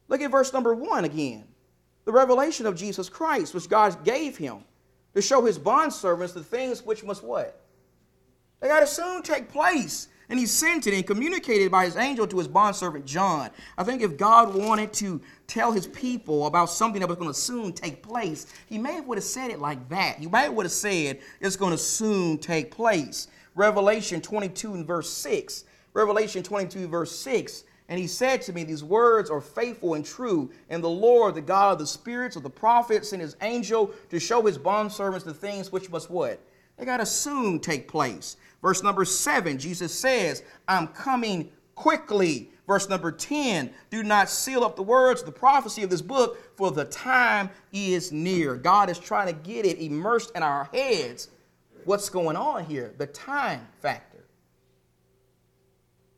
Look 0.09 0.21
at 0.21 0.31
verse 0.31 0.53
number 0.53 0.75
one 0.75 1.05
again. 1.05 1.45
The 2.05 2.12
revelation 2.12 2.66
of 2.66 2.77
Jesus 2.77 3.09
Christ, 3.09 3.55
which 3.55 3.69
God 3.69 4.05
gave 4.05 4.37
him 4.37 4.59
to 5.14 5.23
show 5.23 5.45
his 5.45 5.59
bondservants 5.59 6.35
the 6.35 6.45
things 6.45 6.85
which 6.85 7.03
must 7.03 7.25
what? 7.25 7.61
They 8.61 8.69
got 8.69 8.81
to 8.81 8.87
soon 8.87 9.23
take 9.23 9.49
place. 9.49 10.09
And 10.29 10.38
he 10.38 10.47
sent 10.47 10.88
it 10.88 10.95
and 10.95 11.07
communicated 11.07 11.71
by 11.71 11.85
his 11.85 11.97
angel 11.97 12.27
to 12.27 12.38
his 12.38 12.49
bondservant 12.49 13.07
John. 13.07 13.51
I 13.79 13.85
think 13.85 14.03
if 14.03 14.16
God 14.16 14.55
wanted 14.55 14.92
to 14.95 15.21
tell 15.47 15.71
his 15.71 15.87
people 15.87 16.47
about 16.47 16.69
something 16.69 17.01
that 17.01 17.09
was 17.09 17.16
going 17.16 17.31
to 17.31 17.35
soon 17.35 17.73
take 17.73 18.03
place, 18.03 18.53
he 18.66 18.77
may 18.77 18.95
have 18.95 19.07
would 19.07 19.19
have 19.19 19.25
said 19.25 19.51
it 19.51 19.61
like 19.61 19.88
that. 19.88 20.19
He 20.19 20.27
might 20.27 20.53
would 20.53 20.66
have 20.66 20.73
said 20.73 21.21
it's 21.40 21.55
going 21.55 21.71
to 21.71 21.79
soon 21.79 22.38
take 22.38 22.73
place. 22.73 23.29
Revelation 23.55 24.21
22 24.21 24.75
and 24.75 24.87
verse 24.87 25.11
6. 25.11 25.64
Revelation 25.92 26.42
22 26.42 26.88
verse 26.88 27.16
6. 27.16 27.62
And 27.88 28.01
he 28.01 28.07
said 28.07 28.42
to 28.42 28.53
me, 28.53 28.64
These 28.64 28.83
words 28.83 29.31
are 29.31 29.40
faithful 29.40 29.94
and 29.94 30.05
true. 30.05 30.51
And 30.68 30.83
the 30.83 30.88
Lord, 30.88 31.35
the 31.35 31.40
God 31.40 31.72
of 31.72 31.79
the 31.79 31.87
spirits 31.87 32.37
of 32.37 32.42
the 32.42 32.51
prophets, 32.51 33.12
and 33.12 33.22
his 33.22 33.37
angel 33.42 33.92
to 34.11 34.18
show 34.18 34.42
his 34.42 34.59
bondservants 34.59 35.25
the 35.25 35.35
things 35.35 35.70
which 35.70 35.90
must 35.90 36.11
what? 36.11 36.40
They 36.77 36.85
got 36.85 36.99
to 36.99 37.07
soon 37.07 37.61
take 37.61 37.88
place. 37.88 38.37
Verse 38.61 38.83
number 38.83 39.05
seven, 39.05 39.59
Jesus 39.59 39.94
says, 39.94 40.42
I'm 40.66 40.88
coming 40.88 41.51
quickly. 41.75 42.51
Verse 42.66 42.88
number 42.88 43.12
10, 43.12 43.70
do 43.90 44.03
not 44.03 44.29
seal 44.29 44.64
up 44.64 44.75
the 44.75 44.83
words 44.83 45.20
of 45.20 45.27
the 45.27 45.33
prophecy 45.33 45.85
of 45.85 45.90
this 45.90 46.03
book, 46.03 46.57
for 46.57 46.72
the 46.72 46.87
time 46.87 47.49
is 47.72 48.11
near. 48.11 48.57
God 48.57 48.90
is 48.90 48.99
trying 48.99 49.29
to 49.29 49.33
get 49.33 49.64
it 49.64 49.79
immersed 49.79 50.33
in 50.35 50.42
our 50.42 50.68
heads. 50.72 51.29
What's 51.85 52.11
going 52.11 52.37
on 52.37 52.64
here? 52.64 52.92
The 52.99 53.07
time 53.07 53.68
factor. 53.81 54.25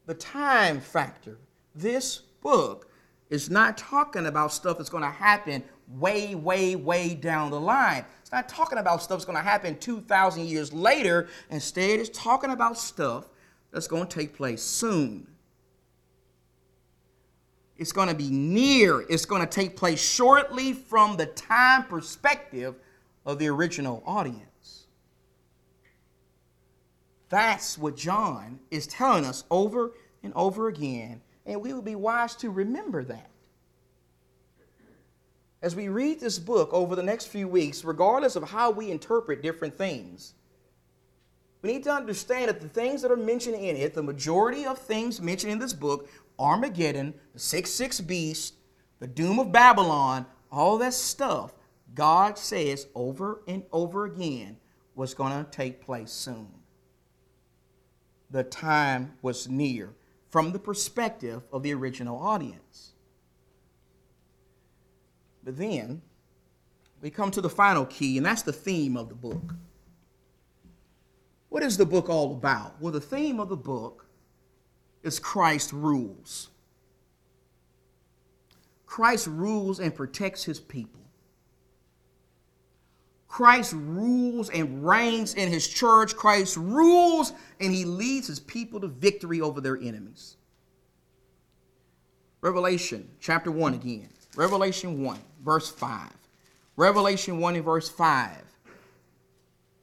The 0.07 0.15
time 0.15 0.81
factor. 0.81 1.37
This 1.75 2.19
book 2.19 2.91
is 3.31 3.51
not 3.51 3.77
talking 3.77 4.27
about 4.27 4.53
stuff 4.53 4.79
that's 4.79 4.91
going 4.91 5.05
to 5.05 5.11
happen 5.11 5.63
way, 5.89 6.35
way, 6.35 6.77
way 6.77 7.15
down 7.15 7.51
the 7.51 7.61
line. 7.61 8.05
It's 8.21 8.33
not 8.33 8.49
talking 8.49 8.79
about 8.79 9.03
stuff 9.03 9.19
that's 9.19 9.25
going 9.25 9.39
to 9.39 9.43
happen 9.43 9.79
2,000 9.79 10.45
years 10.45 10.73
later. 10.73 11.29
Instead, 11.51 12.01
it's 12.01 12.17
talking 12.17 12.51
about 12.51 12.79
stuff 12.79 13.29
that's 13.71 13.87
going 13.87 14.07
to 14.07 14.15
take 14.19 14.35
place 14.35 14.63
soon. 14.63 15.27
It's 17.77 17.93
going 17.93 18.09
to 18.09 18.15
be 18.15 18.29
near. 18.29 19.03
It's 19.09 19.25
going 19.25 19.41
to 19.41 19.47
take 19.47 19.77
place 19.77 20.01
shortly 20.01 20.73
from 20.73 21.17
the 21.17 21.27
time 21.27 21.85
perspective 21.85 22.75
of 23.25 23.39
the 23.39 23.47
original 23.49 24.03
audience. 24.05 24.87
That's 27.29 27.79
what 27.79 27.97
John 27.97 28.59
is 28.71 28.87
telling 28.87 29.25
us 29.25 29.45
over 29.51 29.93
and 30.23 30.33
over 30.35 30.69
again, 30.69 31.21
and 31.49 31.61
we 31.61 31.73
would 31.73 31.85
be 31.85 31.97
wise 31.97 32.37
to 32.37 32.51
remember 32.51 33.03
that 33.03 33.31
as 35.61 35.75
we 35.75 35.89
read 35.89 36.21
this 36.21 36.39
book 36.39 36.73
over 36.73 36.95
the 36.95 37.03
next 37.03 37.27
few 37.27 37.49
weeks, 37.49 37.85
regardless 37.85 38.37
of 38.37 38.49
how 38.49 38.71
we 38.71 38.91
interpret 38.91 39.43
different 39.43 39.77
things, 39.77 40.35
we 41.63 41.73
need 41.73 41.85
to 41.85 41.91
understand 41.91 42.49
that 42.49 42.61
the 42.61 42.69
things 42.69 43.03
that 43.03 43.11
are 43.11 43.17
mentioned 43.17 43.57
in 43.57 43.77
it, 43.77 43.95
the 43.95 44.03
majority 44.03 44.65
of 44.65 44.79
things 44.79 45.21
mentioned 45.21 45.53
in 45.53 45.59
this 45.59 45.73
book, 45.73 46.09
Armageddon, 46.39 47.13
the 47.33 47.41
6 47.41 47.69
6 47.69 48.01
beast, 48.03 48.55
the 49.01 49.09
doom 49.09 49.41
of 49.41 49.51
Babylon, 49.51 50.27
all 50.53 50.79
that 50.79 50.95
stuff, 50.95 51.55
God 51.95 52.39
says 52.39 52.87
over 52.95 53.43
and 53.49 53.65
over 53.73 54.05
again 54.05 54.59
was 54.95 55.15
going 55.15 55.33
to 55.33 55.51
take 55.51 55.81
place 55.81 56.13
soon. 56.13 56.49
The 58.31 58.45
time 58.45 59.15
was 59.23 59.49
near 59.49 59.95
from 60.31 60.53
the 60.53 60.59
perspective 60.59 61.43
of 61.53 61.63
the 61.63 61.73
original 61.75 62.19
audience. 62.19 62.93
But 65.43 65.57
then 65.57 66.03
we 67.01 67.11
come 67.11 67.31
to 67.31 67.41
the 67.41 67.49
final 67.49 67.87
key, 67.87 68.17
and 68.17 68.27
that's 68.27 68.43
the 68.43 68.53
theme 68.53 68.97
of 68.97 69.09
the 69.09 69.15
book. 69.15 69.55
What 71.49 71.63
is 71.63 71.77
the 71.77 71.87
book 71.87 72.11
all 72.11 72.33
about? 72.33 72.81
Well, 72.81 72.93
the 72.93 73.01
theme 73.01 73.41
of 73.41 73.49
the 73.49 73.57
book 73.57 74.07
is 75.03 75.19
Christ 75.19 75.73
rules. 75.73 76.51
Christ 78.85 79.27
rules 79.27 79.81
and 79.81 79.95
protects 79.95 80.45
his 80.45 80.61
people. 80.61 80.98
Christ 83.29 83.75
rules 83.77 84.49
and 84.51 84.87
reigns 84.87 85.35
in 85.35 85.51
his 85.51 85.69
church. 85.69 86.17
Christ 86.17 86.57
rules 86.57 87.33
and 87.61 87.73
he 87.73 87.85
leads 87.85 88.27
his 88.27 88.41
people 88.41 88.81
to 88.81 88.89
victory 88.89 89.41
over 89.41 89.61
their 89.61 89.77
enemies. 89.77 90.37
Revelation 92.41 93.09
chapter 93.21 93.51
1 93.51 93.75
again. 93.75 94.09
Revelation 94.35 95.03
1, 95.03 95.19
verse 95.45 95.69
5. 95.69 96.11
Revelation 96.77 97.39
1 97.39 97.57
and 97.57 97.65
verse 97.65 97.89
5. 97.89 98.31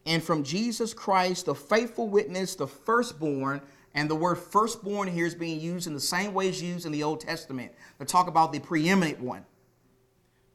And 0.06 0.24
from 0.24 0.44
Jesus 0.44 0.94
Christ, 0.94 1.48
the 1.48 1.56
faithful 1.56 2.08
witness, 2.08 2.56
the 2.56 2.68
firstborn, 2.68 3.62
and 3.94 4.10
the 4.10 4.16
word 4.16 4.36
firstborn 4.36 5.08
here 5.08 5.26
is 5.26 5.36
being 5.36 5.60
used 5.60 5.88
in 5.88 5.94
the 5.94 6.00
same 6.00 6.34
way 6.34 6.50
as 6.50 6.62
used 6.62 6.86
in 6.86 6.92
the 6.92 7.04
Old 7.04 7.22
Testament 7.22 7.72
to 8.00 8.06
talk 8.06 8.28
about 8.28 8.54
the 8.54 8.60
preeminent 8.60 9.20
one. 9.20 9.46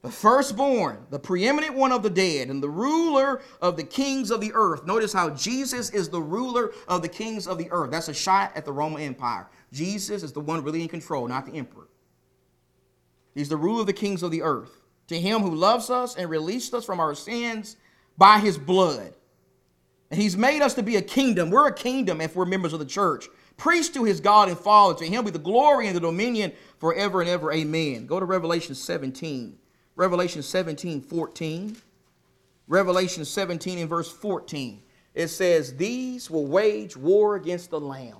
The 0.02 0.10
firstborn, 0.10 1.04
the 1.10 1.18
preeminent 1.18 1.74
one 1.74 1.92
of 1.92 2.02
the 2.02 2.08
dead, 2.08 2.48
and 2.48 2.62
the 2.62 2.70
ruler 2.70 3.42
of 3.60 3.76
the 3.76 3.84
kings 3.84 4.30
of 4.30 4.40
the 4.40 4.50
earth. 4.54 4.86
Notice 4.86 5.12
how 5.12 5.30
Jesus 5.30 5.90
is 5.90 6.08
the 6.08 6.22
ruler 6.22 6.72
of 6.88 7.02
the 7.02 7.08
kings 7.08 7.46
of 7.46 7.58
the 7.58 7.70
earth. 7.70 7.90
That's 7.90 8.08
a 8.08 8.14
shot 8.14 8.52
at 8.54 8.64
the 8.64 8.72
Roman 8.72 9.02
Empire. 9.02 9.46
Jesus 9.72 10.22
is 10.22 10.32
the 10.32 10.40
one 10.40 10.64
really 10.64 10.80
in 10.80 10.88
control, 10.88 11.28
not 11.28 11.44
the 11.44 11.52
emperor. 11.52 11.88
He's 13.34 13.50
the 13.50 13.58
ruler 13.58 13.82
of 13.82 13.86
the 13.86 13.92
kings 13.92 14.22
of 14.22 14.30
the 14.30 14.42
earth. 14.42 14.80
To 15.08 15.20
him 15.20 15.42
who 15.42 15.54
loves 15.54 15.90
us 15.90 16.16
and 16.16 16.30
released 16.30 16.72
us 16.72 16.84
from 16.84 16.98
our 16.98 17.14
sins 17.14 17.76
by 18.16 18.38
his 18.38 18.56
blood. 18.56 19.12
And 20.10 20.20
he's 20.20 20.36
made 20.36 20.62
us 20.62 20.74
to 20.74 20.82
be 20.82 20.96
a 20.96 21.02
kingdom. 21.02 21.50
We're 21.50 21.68
a 21.68 21.74
kingdom 21.74 22.20
if 22.20 22.34
we're 22.34 22.46
members 22.46 22.72
of 22.72 22.78
the 22.78 22.86
church. 22.86 23.28
Priest 23.56 23.92
to 23.94 24.04
his 24.04 24.20
God 24.20 24.48
and 24.48 24.58
Father. 24.58 24.98
To 24.98 25.06
him 25.06 25.24
be 25.24 25.30
the 25.30 25.38
glory 25.38 25.86
and 25.86 25.94
the 25.94 26.00
dominion 26.00 26.52
forever 26.78 27.20
and 27.20 27.28
ever. 27.28 27.52
Amen. 27.52 28.06
Go 28.06 28.18
to 28.18 28.24
Revelation 28.24 28.74
17. 28.74 29.58
Revelation 30.00 30.42
17, 30.42 31.02
14. 31.02 31.76
Revelation 32.68 33.22
17 33.22 33.80
and 33.80 33.86
verse 33.86 34.10
14. 34.10 34.80
It 35.12 35.28
says, 35.28 35.76
These 35.76 36.30
will 36.30 36.46
wage 36.46 36.96
war 36.96 37.36
against 37.36 37.68
the 37.68 37.78
Lamb. 37.78 38.16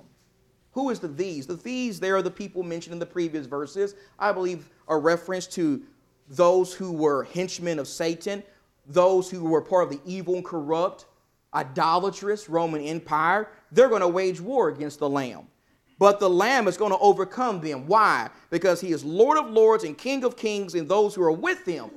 Who 0.73 0.91
is 0.91 0.99
the 0.99 1.07
these? 1.07 1.47
The 1.47 1.55
these, 1.55 1.99
there 1.99 2.15
are 2.15 2.21
the 2.21 2.29
people 2.29 2.61
mentioned 2.61 2.93
in 2.93 2.99
the 2.99 3.07
previous 3.07 3.47
verses. 3.47 3.95
I 4.19 4.31
believe 4.31 4.69
a 4.89 4.95
reference 4.95 5.47
to 5.47 5.81
those 6.29 6.71
who 6.71 6.91
were 6.91 7.23
henchmen 7.23 7.79
of 7.79 7.87
Satan, 7.87 8.43
those 8.85 9.31
who 9.31 9.43
were 9.43 9.63
part 9.63 9.85
of 9.85 9.89
the 9.89 10.01
evil 10.05 10.35
and 10.35 10.45
corrupt, 10.45 11.07
idolatrous 11.51 12.47
Roman 12.47 12.81
Empire. 12.81 13.49
They're 13.71 13.89
going 13.89 14.01
to 14.01 14.07
wage 14.07 14.39
war 14.39 14.69
against 14.69 14.99
the 14.99 15.09
Lamb. 15.09 15.47
But 16.01 16.19
the 16.19 16.31
Lamb 16.31 16.67
is 16.67 16.77
going 16.77 16.91
to 16.91 16.97
overcome 16.97 17.61
them. 17.61 17.85
Why? 17.85 18.31
Because 18.49 18.81
he 18.81 18.91
is 18.91 19.05
Lord 19.05 19.37
of 19.37 19.51
lords 19.51 19.83
and 19.83 19.95
King 19.95 20.23
of 20.23 20.35
kings, 20.35 20.73
and 20.73 20.89
those 20.89 21.13
who 21.13 21.21
are 21.21 21.31
with 21.31 21.63
him 21.63 21.91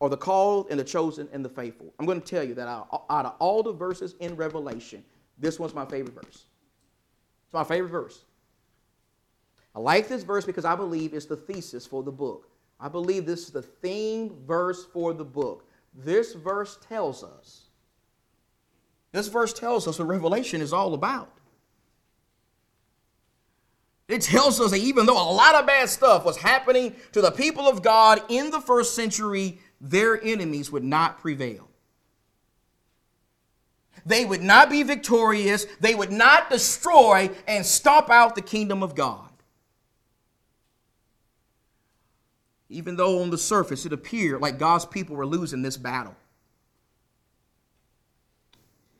are 0.00 0.08
the 0.08 0.16
called 0.16 0.68
and 0.70 0.80
the 0.80 0.84
chosen 0.84 1.28
and 1.30 1.44
the 1.44 1.48
faithful. 1.50 1.92
I'm 1.98 2.06
going 2.06 2.22
to 2.22 2.26
tell 2.26 2.42
you 2.42 2.54
that 2.54 2.66
out 2.66 2.88
of 3.10 3.34
all 3.38 3.62
the 3.62 3.74
verses 3.74 4.14
in 4.20 4.34
Revelation, 4.34 5.04
this 5.36 5.58
one's 5.58 5.74
my 5.74 5.84
favorite 5.84 6.14
verse. 6.14 6.46
It's 7.44 7.52
my 7.52 7.64
favorite 7.64 7.90
verse. 7.90 8.24
I 9.74 9.80
like 9.80 10.08
this 10.08 10.22
verse 10.22 10.46
because 10.46 10.64
I 10.64 10.74
believe 10.74 11.12
it's 11.12 11.26
the 11.26 11.36
thesis 11.36 11.84
for 11.84 12.02
the 12.02 12.10
book. 12.10 12.48
I 12.80 12.88
believe 12.88 13.26
this 13.26 13.42
is 13.42 13.50
the 13.50 13.60
theme 13.60 14.38
verse 14.46 14.86
for 14.86 15.12
the 15.12 15.26
book. 15.26 15.68
This 15.94 16.32
verse 16.32 16.78
tells 16.88 17.22
us, 17.22 17.64
this 19.12 19.28
verse 19.28 19.52
tells 19.52 19.86
us 19.86 19.98
what 19.98 20.08
Revelation 20.08 20.62
is 20.62 20.72
all 20.72 20.94
about. 20.94 21.37
It 24.08 24.22
tells 24.22 24.58
us 24.58 24.70
that 24.70 24.78
even 24.78 25.04
though 25.04 25.20
a 25.20 25.30
lot 25.30 25.54
of 25.54 25.66
bad 25.66 25.88
stuff 25.90 26.24
was 26.24 26.38
happening 26.38 26.96
to 27.12 27.20
the 27.20 27.30
people 27.30 27.68
of 27.68 27.82
God 27.82 28.22
in 28.30 28.50
the 28.50 28.60
first 28.60 28.94
century, 28.94 29.60
their 29.80 30.20
enemies 30.22 30.72
would 30.72 30.82
not 30.84 31.20
prevail. 31.20 31.68
They 34.06 34.24
would 34.24 34.42
not 34.42 34.70
be 34.70 34.82
victorious. 34.82 35.66
They 35.80 35.94
would 35.94 36.10
not 36.10 36.48
destroy 36.48 37.30
and 37.46 37.66
stomp 37.66 38.08
out 38.08 38.34
the 38.34 38.40
kingdom 38.40 38.82
of 38.82 38.94
God. 38.94 39.28
Even 42.70 42.96
though 42.96 43.22
on 43.22 43.28
the 43.28 43.38
surface 43.38 43.84
it 43.84 43.92
appeared 43.92 44.40
like 44.40 44.58
God's 44.58 44.86
people 44.86 45.16
were 45.16 45.26
losing 45.26 45.60
this 45.60 45.76
battle. 45.76 46.16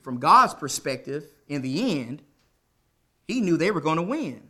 From 0.03 0.19
God's 0.19 0.55
perspective, 0.55 1.27
in 1.49 1.63
the 1.63 2.01
end, 2.01 2.23
he 3.27 3.41
knew 3.41 3.57
they 3.57 3.71
were 3.71 3.81
going 3.81 3.97
to 3.97 4.03
win. 4.03 4.48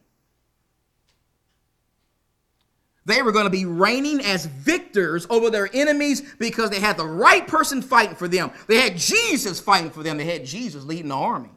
They 3.08 3.22
were 3.22 3.32
going 3.32 3.46
to 3.46 3.50
be 3.50 3.64
reigning 3.64 4.20
as 4.20 4.44
victors 4.44 5.26
over 5.30 5.48
their 5.48 5.70
enemies 5.72 6.20
because 6.38 6.68
they 6.68 6.78
had 6.78 6.98
the 6.98 7.06
right 7.06 7.48
person 7.48 7.80
fighting 7.80 8.14
for 8.14 8.28
them. 8.28 8.50
They 8.66 8.76
had 8.76 8.98
Jesus 8.98 9.58
fighting 9.58 9.90
for 9.90 10.02
them. 10.02 10.18
They 10.18 10.26
had 10.26 10.44
Jesus 10.44 10.84
leading 10.84 11.08
the 11.08 11.14
army. 11.14 11.48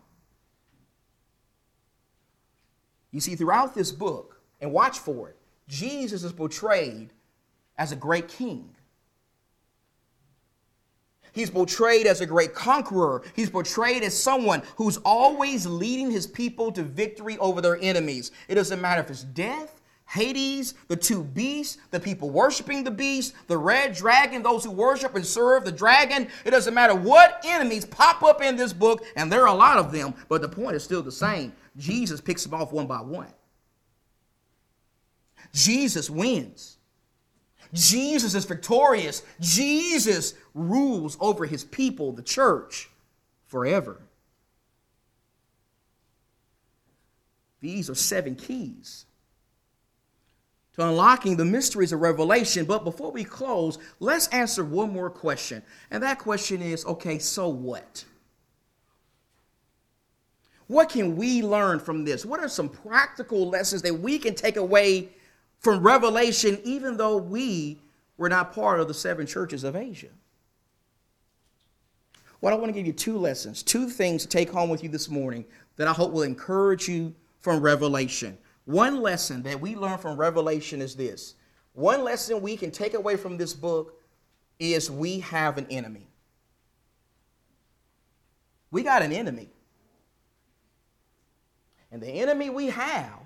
You 3.12 3.20
see, 3.20 3.36
throughout 3.36 3.76
this 3.76 3.92
book, 3.92 4.40
and 4.62 4.72
watch 4.72 5.00
for 5.00 5.28
it, 5.28 5.36
Jesus 5.68 6.24
is 6.24 6.32
portrayed 6.32 7.12
as 7.78 7.92
a 7.92 7.98
great 7.98 8.30
king. 8.30 8.74
He's 11.34 11.50
portrayed 11.50 12.08
as 12.08 12.22
a 12.22 12.26
great 12.26 12.54
conqueror. 12.54 13.24
He's 13.36 13.50
portrayed 13.50 14.04
as 14.04 14.18
someone 14.18 14.64
who's 14.78 14.96
always 15.04 15.66
leading 15.66 16.12
his 16.12 16.28
people 16.28 16.72
to 16.72 16.84
victory 16.84 17.38
over 17.40 17.60
their 17.60 17.78
enemies. 17.82 18.32
It 18.48 18.56
doesn't 18.56 18.80
matter 18.80 19.02
if 19.02 19.10
it's 19.10 19.24
death, 19.24 19.81
Hades, 20.12 20.74
the 20.89 20.97
two 20.97 21.24
beasts, 21.24 21.78
the 21.91 22.00
people 22.00 22.32
worshiping 22.32 22.84
the 22.84 22.91
beast, 22.91 23.34
the 23.47 23.58
red 23.58 23.95
dragon, 23.95 24.43
those 24.43 24.65
who 24.65 24.71
worship 24.71 25.15
and 25.15 25.26
serve 25.26 25.63
the 25.63 25.71
dragon. 25.71 26.28
It 26.43 26.52
doesn't 26.52 26.74
matter 26.74 26.93
what 26.93 27.41
enemies 27.45 27.86
pop 27.86 28.21
up 28.21 28.41
in 28.41 28.58
this 28.58 28.74
book, 28.74 29.06
and 29.15 29.32
there 29.32 29.43
are 29.43 29.47
a 29.47 29.54
lot 29.54 29.78
of 29.78 29.93
them, 29.93 30.13
but 30.28 30.41
the 30.41 30.50
point 30.50 30.76
is 30.76 30.84
still 30.84 31.02
the 31.02 31.13
same. 31.13 31.54
Jesus 31.78 32.19
picks 32.19 32.43
them 32.43 32.54
off 32.54 32.74
one 32.74 32.88
by 32.88 33.00
one. 33.00 33.32
Jesus 35.54 36.10
wins. 36.10 36.78
Jesus 37.74 38.36
is 38.36 38.43
victorious. 38.43 39.24
Jesus 39.39 40.34
rules 40.54 41.15
over 41.21 41.45
his 41.45 41.63
people, 41.63 42.12
the 42.12 42.21
church, 42.21 42.89
forever. 43.47 44.02
These 47.62 47.89
are 47.89 47.95
seven 47.95 48.36
keys 48.36 49.06
unlocking 50.82 51.38
the 51.38 51.46
mysteries 51.46 51.91
of 51.91 52.02
Revelation. 52.02 52.65
But 52.65 52.84
before 52.84 53.12
we 53.12 53.24
close, 53.24 53.78
let's 54.00 54.28
answer 54.30 54.63
one 54.63 54.91
more 54.91 55.10
question. 55.10 55.63
And 55.89 56.02
that 56.04 56.20
question 56.20 56.62
is 56.62 56.86
okay, 56.86 57.20
so 57.20 57.50
what? 57.50 58.06
What 60.67 60.89
can 60.89 61.17
we 61.17 61.41
learn 61.41 61.80
from 61.80 62.06
this? 62.06 62.26
What 62.26 62.39
are 62.39 62.48
some 62.48 62.70
practical 62.70 63.50
lessons 63.50 63.82
that 63.82 64.00
we 64.00 64.17
can 64.17 64.36
take 64.36 64.56
away 64.56 65.10
from 65.60 65.84
Revelation, 65.84 66.60
even 66.63 66.98
though 66.98 67.17
we 67.17 67.78
were 68.17 68.30
not 68.30 68.54
part 68.54 68.80
of 68.80 68.88
the 68.88 68.94
seven 68.94 69.28
churches 69.28 69.63
of 69.63 69.76
Asia? 69.76 70.08
Well, 72.39 72.54
I 72.54 72.58
want 72.58 72.70
to 72.70 72.74
give 72.74 72.88
you 72.88 72.94
two 72.94 73.17
lessons, 73.17 73.62
two 73.62 73.89
things 73.89 74.24
to 74.24 74.28
take 74.28 74.50
home 74.50 74.70
with 74.70 74.82
you 74.82 74.89
this 74.89 75.10
morning 75.10 75.46
that 75.76 75.88
I 75.88 75.94
hope 75.94 76.12
will 76.12 76.24
encourage 76.24 76.88
you 76.88 77.13
from 77.39 77.62
Revelation. 77.62 78.38
One 78.71 79.01
lesson 79.01 79.43
that 79.43 79.60
we 79.60 79.75
learn 79.75 79.97
from 79.97 80.17
Revelation 80.17 80.81
is 80.81 80.95
this 80.95 81.36
one 81.73 82.05
lesson 82.05 82.41
we 82.41 82.55
can 82.55 82.71
take 82.71 82.93
away 82.93 83.17
from 83.17 83.36
this 83.36 83.53
book 83.53 83.99
is 84.60 84.89
we 84.89 85.19
have 85.19 85.57
an 85.57 85.67
enemy. 85.69 86.07
We 88.71 88.84
got 88.84 89.01
an 89.01 89.12
enemy. 89.12 89.49
And 91.91 92.01
the 92.01 92.07
enemy 92.07 92.49
we 92.49 92.67
have 92.67 93.19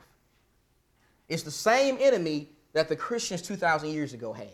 is 1.30 1.44
the 1.44 1.52
same 1.52 1.98
enemy 2.00 2.50
that 2.74 2.90
the 2.90 2.96
Christians 2.96 3.44
2,000 3.44 3.90
years 3.90 4.14
ago 4.14 4.34
had. 4.34 4.50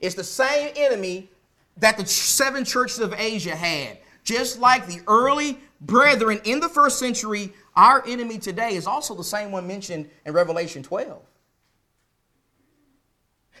It's 0.00 0.14
the 0.14 0.22
same 0.22 0.72
enemy 0.76 1.30
that 1.78 1.96
the 1.96 2.06
seven 2.06 2.64
churches 2.64 3.00
of 3.00 3.12
Asia 3.14 3.56
had. 3.56 3.98
Just 4.22 4.60
like 4.60 4.86
the 4.86 5.00
early 5.08 5.58
brethren 5.80 6.40
in 6.44 6.60
the 6.60 6.68
first 6.68 6.98
century, 6.98 7.52
our 7.76 8.04
enemy 8.06 8.38
today 8.38 8.74
is 8.74 8.86
also 8.86 9.14
the 9.14 9.24
same 9.24 9.52
one 9.52 9.66
mentioned 9.66 10.10
in 10.24 10.32
Revelation 10.32 10.82
12. 10.82 11.20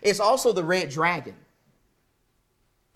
It's 0.02 0.20
also 0.20 0.52
the 0.52 0.64
red 0.64 0.90
dragon. 0.90 1.34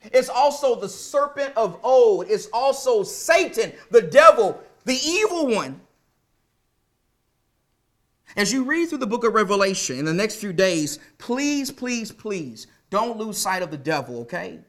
It's 0.05 0.29
also 0.29 0.75
the 0.75 0.88
serpent 0.88 1.53
of 1.57 1.79
old. 1.83 2.27
It's 2.29 2.48
also 2.53 3.03
Satan, 3.03 3.72
the 3.90 4.03
devil, 4.03 4.61
the 4.85 4.98
evil 5.05 5.46
one. 5.46 5.81
As 8.37 8.53
you 8.53 8.64
read 8.64 8.88
through 8.88 8.98
the 8.98 9.07
book 9.07 9.25
of 9.25 9.35
Revelation 9.35 9.98
in 9.98 10.05
the 10.05 10.14
next 10.14 10.37
few 10.37 10.53
days, 10.53 10.98
please, 11.18 11.70
please, 11.70 12.11
please 12.11 12.66
don't 12.90 13.18
lose 13.18 13.38
sight 13.38 13.62
of 13.62 13.70
the 13.70 13.77
devil, 13.77 14.20
okay? 14.20 14.61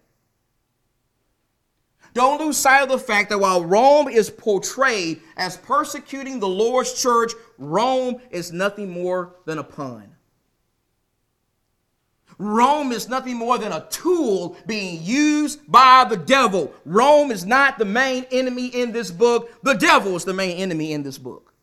Don't 2.14 2.40
lose 2.40 2.58
sight 2.58 2.84
of 2.84 2.90
the 2.90 3.00
fact 3.00 3.30
that 3.30 3.40
while 3.40 3.66
Rome 3.66 4.08
is 4.08 4.30
portrayed 4.30 5.22
as 5.36 5.58
persecuting 5.58 6.40
the 6.40 6.48
Lord's 6.48 7.02
church, 7.02 7.32
Rome 7.58 8.18
is 8.30 8.54
nothing 8.54 8.90
more 8.90 9.36
than 9.46 9.58
a 9.58 9.64
pawn. 9.64 10.14
Rome 12.38 12.92
is 12.92 13.10
nothing 13.10 13.38
more 13.38 13.58
than 13.58 13.72
a 13.72 13.88
tool 13.90 14.58
being 14.66 15.02
used 15.02 15.60
by 15.72 16.06
the 16.08 16.18
devil. 16.18 16.74
Rome 16.86 17.32
is 17.32 17.46
not 17.46 17.78
the 17.78 17.86
main 17.86 18.26
enemy 18.32 18.68
in 18.68 18.92
this 18.92 19.12
book. 19.12 19.52
The 19.64 19.74
devil 19.74 20.16
is 20.16 20.26
the 20.26 20.34
main 20.34 20.58
enemy 20.58 20.94
in 20.94 21.04
this 21.04 21.18
book. 21.18 21.54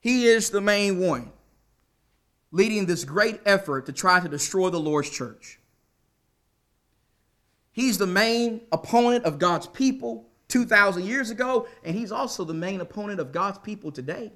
He 0.00 0.26
is 0.26 0.50
the 0.50 0.60
main 0.60 1.00
one 1.00 1.32
leading 2.50 2.86
this 2.86 3.04
great 3.04 3.40
effort 3.44 3.86
to 3.86 3.92
try 3.92 4.20
to 4.20 4.28
destroy 4.28 4.70
the 4.70 4.80
Lord's 4.80 5.10
church. 5.10 5.57
He's 7.78 7.96
the 7.96 8.08
main 8.08 8.62
opponent 8.72 9.24
of 9.24 9.38
God's 9.38 9.68
people 9.68 10.26
2,000 10.48 11.04
years 11.04 11.30
ago, 11.30 11.68
and 11.84 11.94
he's 11.94 12.10
also 12.10 12.44
the 12.44 12.52
main 12.52 12.80
opponent 12.80 13.20
of 13.20 13.30
God's 13.30 13.58
people 13.58 13.92
today. 13.92 14.32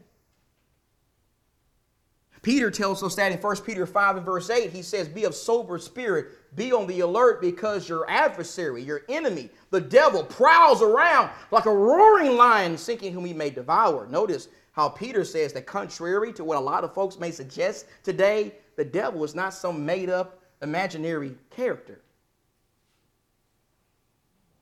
Peter 2.42 2.70
tells 2.70 3.02
us 3.02 3.16
that 3.16 3.32
in 3.32 3.38
1 3.38 3.56
Peter 3.62 3.84
5 3.84 4.18
and 4.18 4.24
verse 4.24 4.48
8, 4.48 4.70
he 4.70 4.80
says, 4.80 5.08
Be 5.08 5.24
of 5.24 5.34
sober 5.34 5.78
spirit, 5.78 6.54
be 6.54 6.72
on 6.72 6.86
the 6.86 7.00
alert 7.00 7.40
because 7.40 7.88
your 7.88 8.08
adversary, 8.08 8.80
your 8.80 9.02
enemy, 9.08 9.50
the 9.72 9.80
devil, 9.80 10.22
prowls 10.22 10.80
around 10.80 11.28
like 11.50 11.66
a 11.66 11.74
roaring 11.74 12.36
lion 12.36 12.78
seeking 12.78 13.12
whom 13.12 13.24
he 13.24 13.32
may 13.32 13.50
devour. 13.50 14.06
Notice 14.06 14.46
how 14.70 14.88
Peter 14.88 15.24
says 15.24 15.52
that 15.54 15.66
contrary 15.66 16.32
to 16.34 16.44
what 16.44 16.58
a 16.58 16.60
lot 16.60 16.84
of 16.84 16.94
folks 16.94 17.18
may 17.18 17.32
suggest 17.32 17.86
today, 18.04 18.54
the 18.76 18.84
devil 18.84 19.24
is 19.24 19.34
not 19.34 19.52
some 19.52 19.84
made 19.84 20.10
up 20.10 20.40
imaginary 20.62 21.34
character. 21.50 22.02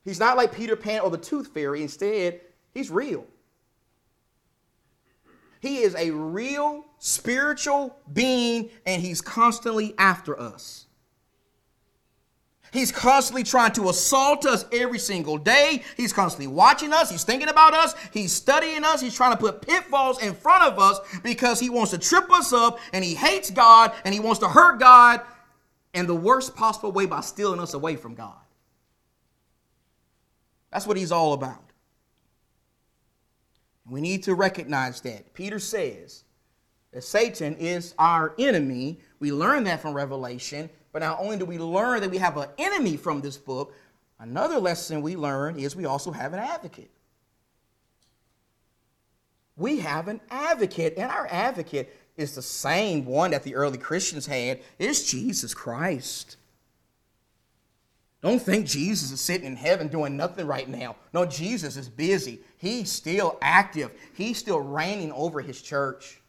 He's 0.04 0.18
not 0.18 0.36
like 0.36 0.54
Peter 0.54 0.76
Pan 0.76 1.00
or 1.00 1.10
the 1.10 1.18
Tooth 1.18 1.48
Fairy. 1.48 1.82
Instead, 1.82 2.40
he's 2.72 2.90
real. 2.90 3.26
He 5.60 5.78
is 5.78 5.94
a 5.94 6.10
real 6.10 6.86
spiritual 6.98 7.96
being, 8.10 8.70
and 8.86 9.02
he's 9.02 9.20
constantly 9.20 9.94
after 9.98 10.38
us. 10.38 10.86
He's 12.72 12.92
constantly 12.92 13.42
trying 13.42 13.72
to 13.72 13.88
assault 13.88 14.46
us 14.46 14.64
every 14.72 14.98
single 14.98 15.38
day. 15.38 15.82
He's 15.96 16.12
constantly 16.12 16.46
watching 16.46 16.92
us. 16.92 17.10
He's 17.10 17.24
thinking 17.24 17.48
about 17.48 17.74
us. 17.74 17.94
He's 18.12 18.32
studying 18.32 18.84
us. 18.84 19.00
He's 19.00 19.14
trying 19.14 19.32
to 19.32 19.36
put 19.36 19.60
pitfalls 19.62 20.22
in 20.22 20.34
front 20.34 20.64
of 20.64 20.78
us 20.78 21.00
because 21.22 21.58
he 21.58 21.68
wants 21.68 21.90
to 21.90 21.98
trip 21.98 22.30
us 22.32 22.52
up 22.52 22.78
and 22.92 23.04
he 23.04 23.14
hates 23.14 23.50
God 23.50 23.92
and 24.04 24.14
he 24.14 24.20
wants 24.20 24.38
to 24.40 24.48
hurt 24.48 24.78
God 24.78 25.20
in 25.94 26.06
the 26.06 26.14
worst 26.14 26.54
possible 26.54 26.92
way 26.92 27.06
by 27.06 27.20
stealing 27.22 27.58
us 27.58 27.74
away 27.74 27.96
from 27.96 28.14
God. 28.14 28.36
That's 30.72 30.86
what 30.86 30.96
he's 30.96 31.12
all 31.12 31.32
about. 31.32 31.70
We 33.88 34.00
need 34.00 34.22
to 34.24 34.34
recognize 34.34 35.00
that. 35.00 35.34
Peter 35.34 35.58
says 35.58 36.24
that 36.92 37.02
Satan 37.02 37.56
is 37.56 37.94
our 37.98 38.34
enemy. 38.38 39.00
We 39.18 39.32
learn 39.32 39.64
that 39.64 39.80
from 39.80 39.94
Revelation. 39.94 40.70
But 40.92 41.02
not 41.02 41.18
only 41.20 41.36
do 41.36 41.44
we 41.44 41.58
learn 41.58 42.00
that 42.00 42.10
we 42.10 42.18
have 42.18 42.36
an 42.36 42.48
enemy 42.58 42.96
from 42.96 43.20
this 43.20 43.36
book, 43.36 43.74
another 44.18 44.58
lesson 44.58 45.02
we 45.02 45.16
learn 45.16 45.58
is 45.58 45.74
we 45.74 45.86
also 45.86 46.10
have 46.10 46.32
an 46.32 46.40
advocate. 46.40 46.90
We 49.56 49.80
have 49.80 50.08
an 50.08 50.20
advocate, 50.30 50.94
and 50.96 51.10
our 51.10 51.26
advocate 51.30 51.94
is 52.16 52.34
the 52.34 52.42
same 52.42 53.04
one 53.04 53.32
that 53.32 53.42
the 53.42 53.54
early 53.54 53.78
Christians 53.78 54.26
had. 54.26 54.60
It's 54.78 55.10
Jesus 55.10 55.52
Christ. 55.52 56.36
Don't 58.22 58.40
think 58.40 58.66
Jesus 58.66 59.10
is 59.12 59.20
sitting 59.20 59.46
in 59.46 59.56
heaven 59.56 59.88
doing 59.88 60.16
nothing 60.16 60.46
right 60.46 60.68
now. 60.68 60.96
No, 61.14 61.24
Jesus 61.24 61.76
is 61.76 61.88
busy. 61.88 62.40
He's 62.58 62.92
still 62.92 63.38
active. 63.40 63.92
He's 64.14 64.36
still 64.36 64.60
reigning 64.60 65.10
over 65.12 65.40
his 65.40 65.62
church. 65.62 66.20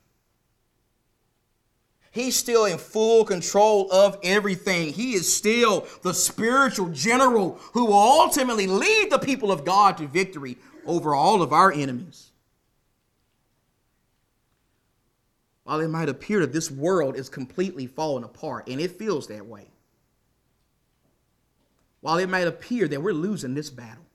He's 2.11 2.35
still 2.35 2.65
in 2.65 2.77
full 2.77 3.25
control 3.25 3.91
of 3.91 4.17
everything. 4.23 4.93
He 4.93 5.13
is 5.13 5.33
still 5.33 5.87
the 6.01 6.13
spiritual 6.13 6.89
general 6.89 7.57
who 7.73 7.85
will 7.85 7.93
ultimately 7.93 8.67
lead 8.67 9.09
the 9.09 9.19
people 9.19 9.51
of 9.51 9.65
God 9.65 9.97
to 9.97 10.07
victory 10.07 10.57
over 10.85 11.15
all 11.15 11.41
of 11.41 11.53
our 11.53 11.71
enemies. 11.71 12.31
While 15.63 15.79
it 15.79 15.89
might 15.89 16.09
appear 16.09 16.41
that 16.41 16.51
this 16.51 16.69
world 16.69 17.15
is 17.15 17.29
completely 17.29 17.87
falling 17.87 18.25
apart, 18.25 18.67
and 18.67 18.81
it 18.81 18.97
feels 18.97 19.27
that 19.27 19.45
way, 19.45 19.70
while 22.01 22.17
it 22.17 22.29
might 22.29 22.47
appear 22.47 22.87
that 22.87 23.01
we're 23.01 23.13
losing 23.13 23.53
this 23.53 23.69
battle, 23.69 24.05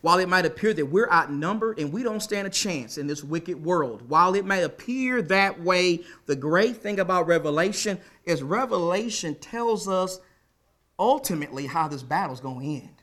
while 0.00 0.18
it 0.18 0.28
might 0.28 0.46
appear 0.46 0.72
that 0.72 0.86
we're 0.86 1.10
outnumbered 1.10 1.78
and 1.78 1.92
we 1.92 2.02
don't 2.02 2.22
stand 2.22 2.46
a 2.46 2.50
chance 2.50 2.96
in 2.96 3.06
this 3.06 3.24
wicked 3.24 3.62
world, 3.62 4.08
while 4.08 4.34
it 4.34 4.44
may 4.44 4.62
appear 4.62 5.20
that 5.22 5.60
way, 5.60 6.00
the 6.26 6.36
great 6.36 6.76
thing 6.76 7.00
about 7.00 7.26
Revelation 7.26 7.98
is 8.24 8.42
Revelation 8.42 9.34
tells 9.34 9.88
us 9.88 10.20
ultimately 10.98 11.66
how 11.66 11.88
this 11.88 12.02
battle's 12.02 12.40
going 12.40 12.60
to 12.60 12.86
end. 12.86 12.96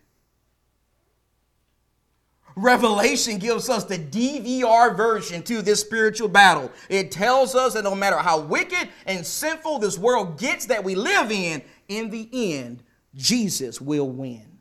Revelation 2.55 3.39
gives 3.39 3.67
us 3.67 3.83
the 3.83 3.97
DVR 3.97 4.95
version 4.95 5.41
to 5.43 5.63
this 5.63 5.81
spiritual 5.81 6.27
battle. 6.27 6.71
It 6.87 7.11
tells 7.11 7.55
us 7.55 7.73
that 7.73 7.83
no 7.83 7.95
matter 7.95 8.17
how 8.17 8.39
wicked 8.39 8.89
and 9.07 9.25
sinful 9.25 9.79
this 9.79 9.97
world 9.97 10.37
gets 10.37 10.67
that 10.67 10.83
we 10.83 10.93
live 10.93 11.31
in, 11.31 11.63
in 11.87 12.11
the 12.11 12.29
end, 12.31 12.83
Jesus 13.15 13.79
will 13.79 14.09
win. 14.09 14.59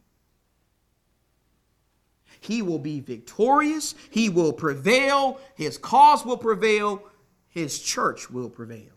He 2.41 2.61
will 2.61 2.81
be 2.81 3.01
victorious, 3.01 3.95
he 4.11 4.29
will 4.29 4.53
prevail, 4.53 5.39
his 5.55 5.79
cause 5.79 6.25
will 6.25 6.37
prevail, 6.37 7.03
his 7.49 7.79
church 7.81 8.31
will 8.31 8.51
prevail. 8.51 8.91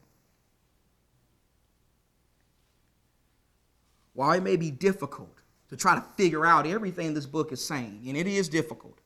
While 4.13 4.31
it 4.31 4.41
may 4.41 4.55
be 4.55 4.71
difficult, 4.71 5.29
to 5.69 5.77
try 5.77 5.95
to 5.95 6.01
figure 6.15 6.45
out 6.45 6.65
everything 6.65 7.13
this 7.13 7.25
book 7.25 7.51
is 7.51 7.63
saying, 7.63 8.03
and 8.07 8.15
it 8.15 8.27
is 8.27 8.49
difficult. 8.49 8.97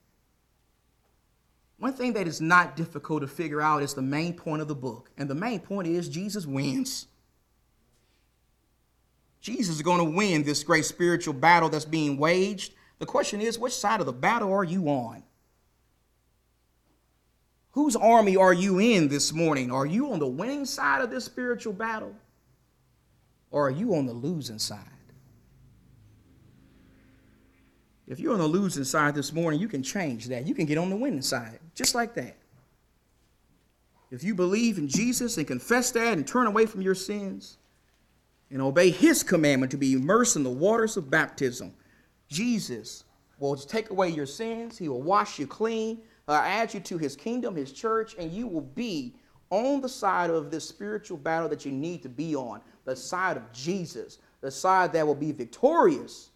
One 1.77 1.93
thing 1.93 2.13
that 2.13 2.27
is 2.27 2.41
not 2.41 2.75
difficult 2.75 3.21
to 3.21 3.27
figure 3.27 3.61
out 3.61 3.81
is 3.81 3.93
the 3.93 4.01
main 4.01 4.33
point 4.33 4.61
of 4.61 4.67
the 4.67 4.75
book, 4.75 5.09
and 5.17 5.29
the 5.29 5.35
main 5.35 5.59
point 5.59 5.87
is 5.87 6.09
Jesus 6.09 6.45
wins. 6.45 7.07
Jesus 9.41 9.75
is 9.75 9.81
going 9.81 9.99
to 9.99 10.17
win 10.17 10.43
this 10.43 10.63
great 10.63 10.85
spiritual 10.85 11.33
battle 11.33 11.69
that's 11.69 11.85
being 11.85 12.17
waged. 12.17 12.73
The 12.99 13.05
question 13.05 13.39
is, 13.39 13.57
which 13.57 13.73
side 13.73 13.99
of 13.99 14.05
the 14.05 14.13
battle 14.13 14.51
are 14.51 14.63
you 14.63 14.89
on? 14.89 15.23
Whose 17.71 17.95
army 17.95 18.35
are 18.35 18.53
you 18.53 18.79
in 18.79 19.07
this 19.07 19.31
morning? 19.31 19.71
Are 19.71 19.85
you 19.85 20.11
on 20.11 20.19
the 20.19 20.27
winning 20.27 20.65
side 20.65 21.01
of 21.01 21.09
this 21.09 21.23
spiritual 21.23 21.71
battle? 21.71 22.13
Or 23.51 23.67
are 23.67 23.71
you 23.71 23.95
on 23.95 24.05
the 24.05 24.13
losing 24.13 24.59
side? 24.59 24.79
If 28.07 28.19
you're 28.19 28.33
on 28.33 28.39
the 28.39 28.47
losing 28.47 28.83
side 28.83 29.13
this 29.13 29.31
morning, 29.31 29.59
you 29.59 29.67
can 29.67 29.83
change 29.83 30.25
that. 30.27 30.47
You 30.47 30.55
can 30.55 30.65
get 30.65 30.79
on 30.79 30.89
the 30.89 30.95
winning 30.95 31.21
side, 31.21 31.59
just 31.75 31.93
like 31.93 32.15
that. 32.15 32.35
If 34.11 34.23
you 34.23 34.33
believe 34.33 34.79
in 34.79 34.87
Jesus 34.87 35.37
and 35.37 35.45
confess 35.45 35.91
that 35.91 36.13
and 36.13 36.27
turn 36.27 36.47
away 36.47 36.65
from 36.65 36.81
your 36.81 36.95
sins 36.95 37.58
and 38.51 38.61
obey 38.61 38.89
his 38.89 39.23
commandment 39.23 39.71
to 39.71 39.77
be 39.77 39.93
immersed 39.93 40.35
in 40.35 40.43
the 40.43 40.49
waters 40.49 40.97
of 40.97 41.09
baptism, 41.09 41.73
Jesus 42.27 43.03
will 43.39 43.55
take 43.55 43.89
away 43.89 44.09
your 44.09 44.25
sins. 44.25 44.77
He 44.77 44.89
will 44.89 45.01
wash 45.01 45.39
you 45.39 45.47
clean, 45.47 46.01
uh, 46.27 46.41
add 46.43 46.73
you 46.73 46.79
to 46.81 46.97
his 46.97 47.15
kingdom, 47.15 47.55
his 47.55 47.71
church, 47.71 48.15
and 48.17 48.31
you 48.31 48.47
will 48.47 48.61
be 48.61 49.15
on 49.49 49.81
the 49.81 49.89
side 49.89 50.29
of 50.29 50.51
this 50.51 50.67
spiritual 50.67 51.17
battle 51.17 51.49
that 51.49 51.65
you 51.65 51.71
need 51.71 52.03
to 52.03 52.09
be 52.09 52.35
on, 52.35 52.61
the 52.85 52.95
side 52.95 53.37
of 53.37 53.51
Jesus, 53.51 54.19
the 54.41 54.51
side 54.51 54.93
that 54.93 55.05
will 55.05 55.15
be 55.15 55.31
victorious 55.31 56.29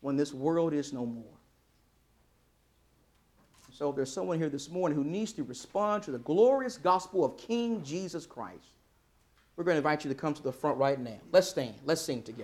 when 0.00 0.16
this 0.16 0.34
world 0.34 0.74
is 0.74 0.92
no 0.92 1.06
more. 1.06 1.24
So 3.70 3.88
if 3.90 3.96
there's 3.96 4.12
someone 4.12 4.38
here 4.38 4.50
this 4.50 4.68
morning 4.68 4.96
who 4.96 5.04
needs 5.04 5.32
to 5.32 5.44
respond 5.44 6.02
to 6.04 6.10
the 6.10 6.18
glorious 6.18 6.76
gospel 6.76 7.24
of 7.24 7.38
King 7.38 7.82
Jesus 7.82 8.26
Christ, 8.26 8.71
we're 9.56 9.64
going 9.64 9.74
to 9.74 9.78
invite 9.78 10.04
you 10.04 10.08
to 10.08 10.14
come 10.14 10.34
to 10.34 10.42
the 10.42 10.52
front 10.52 10.78
right 10.78 10.98
now. 10.98 11.18
Let's 11.30 11.48
stand. 11.48 11.74
Let's 11.84 12.00
sing 12.00 12.22
together. 12.22 12.40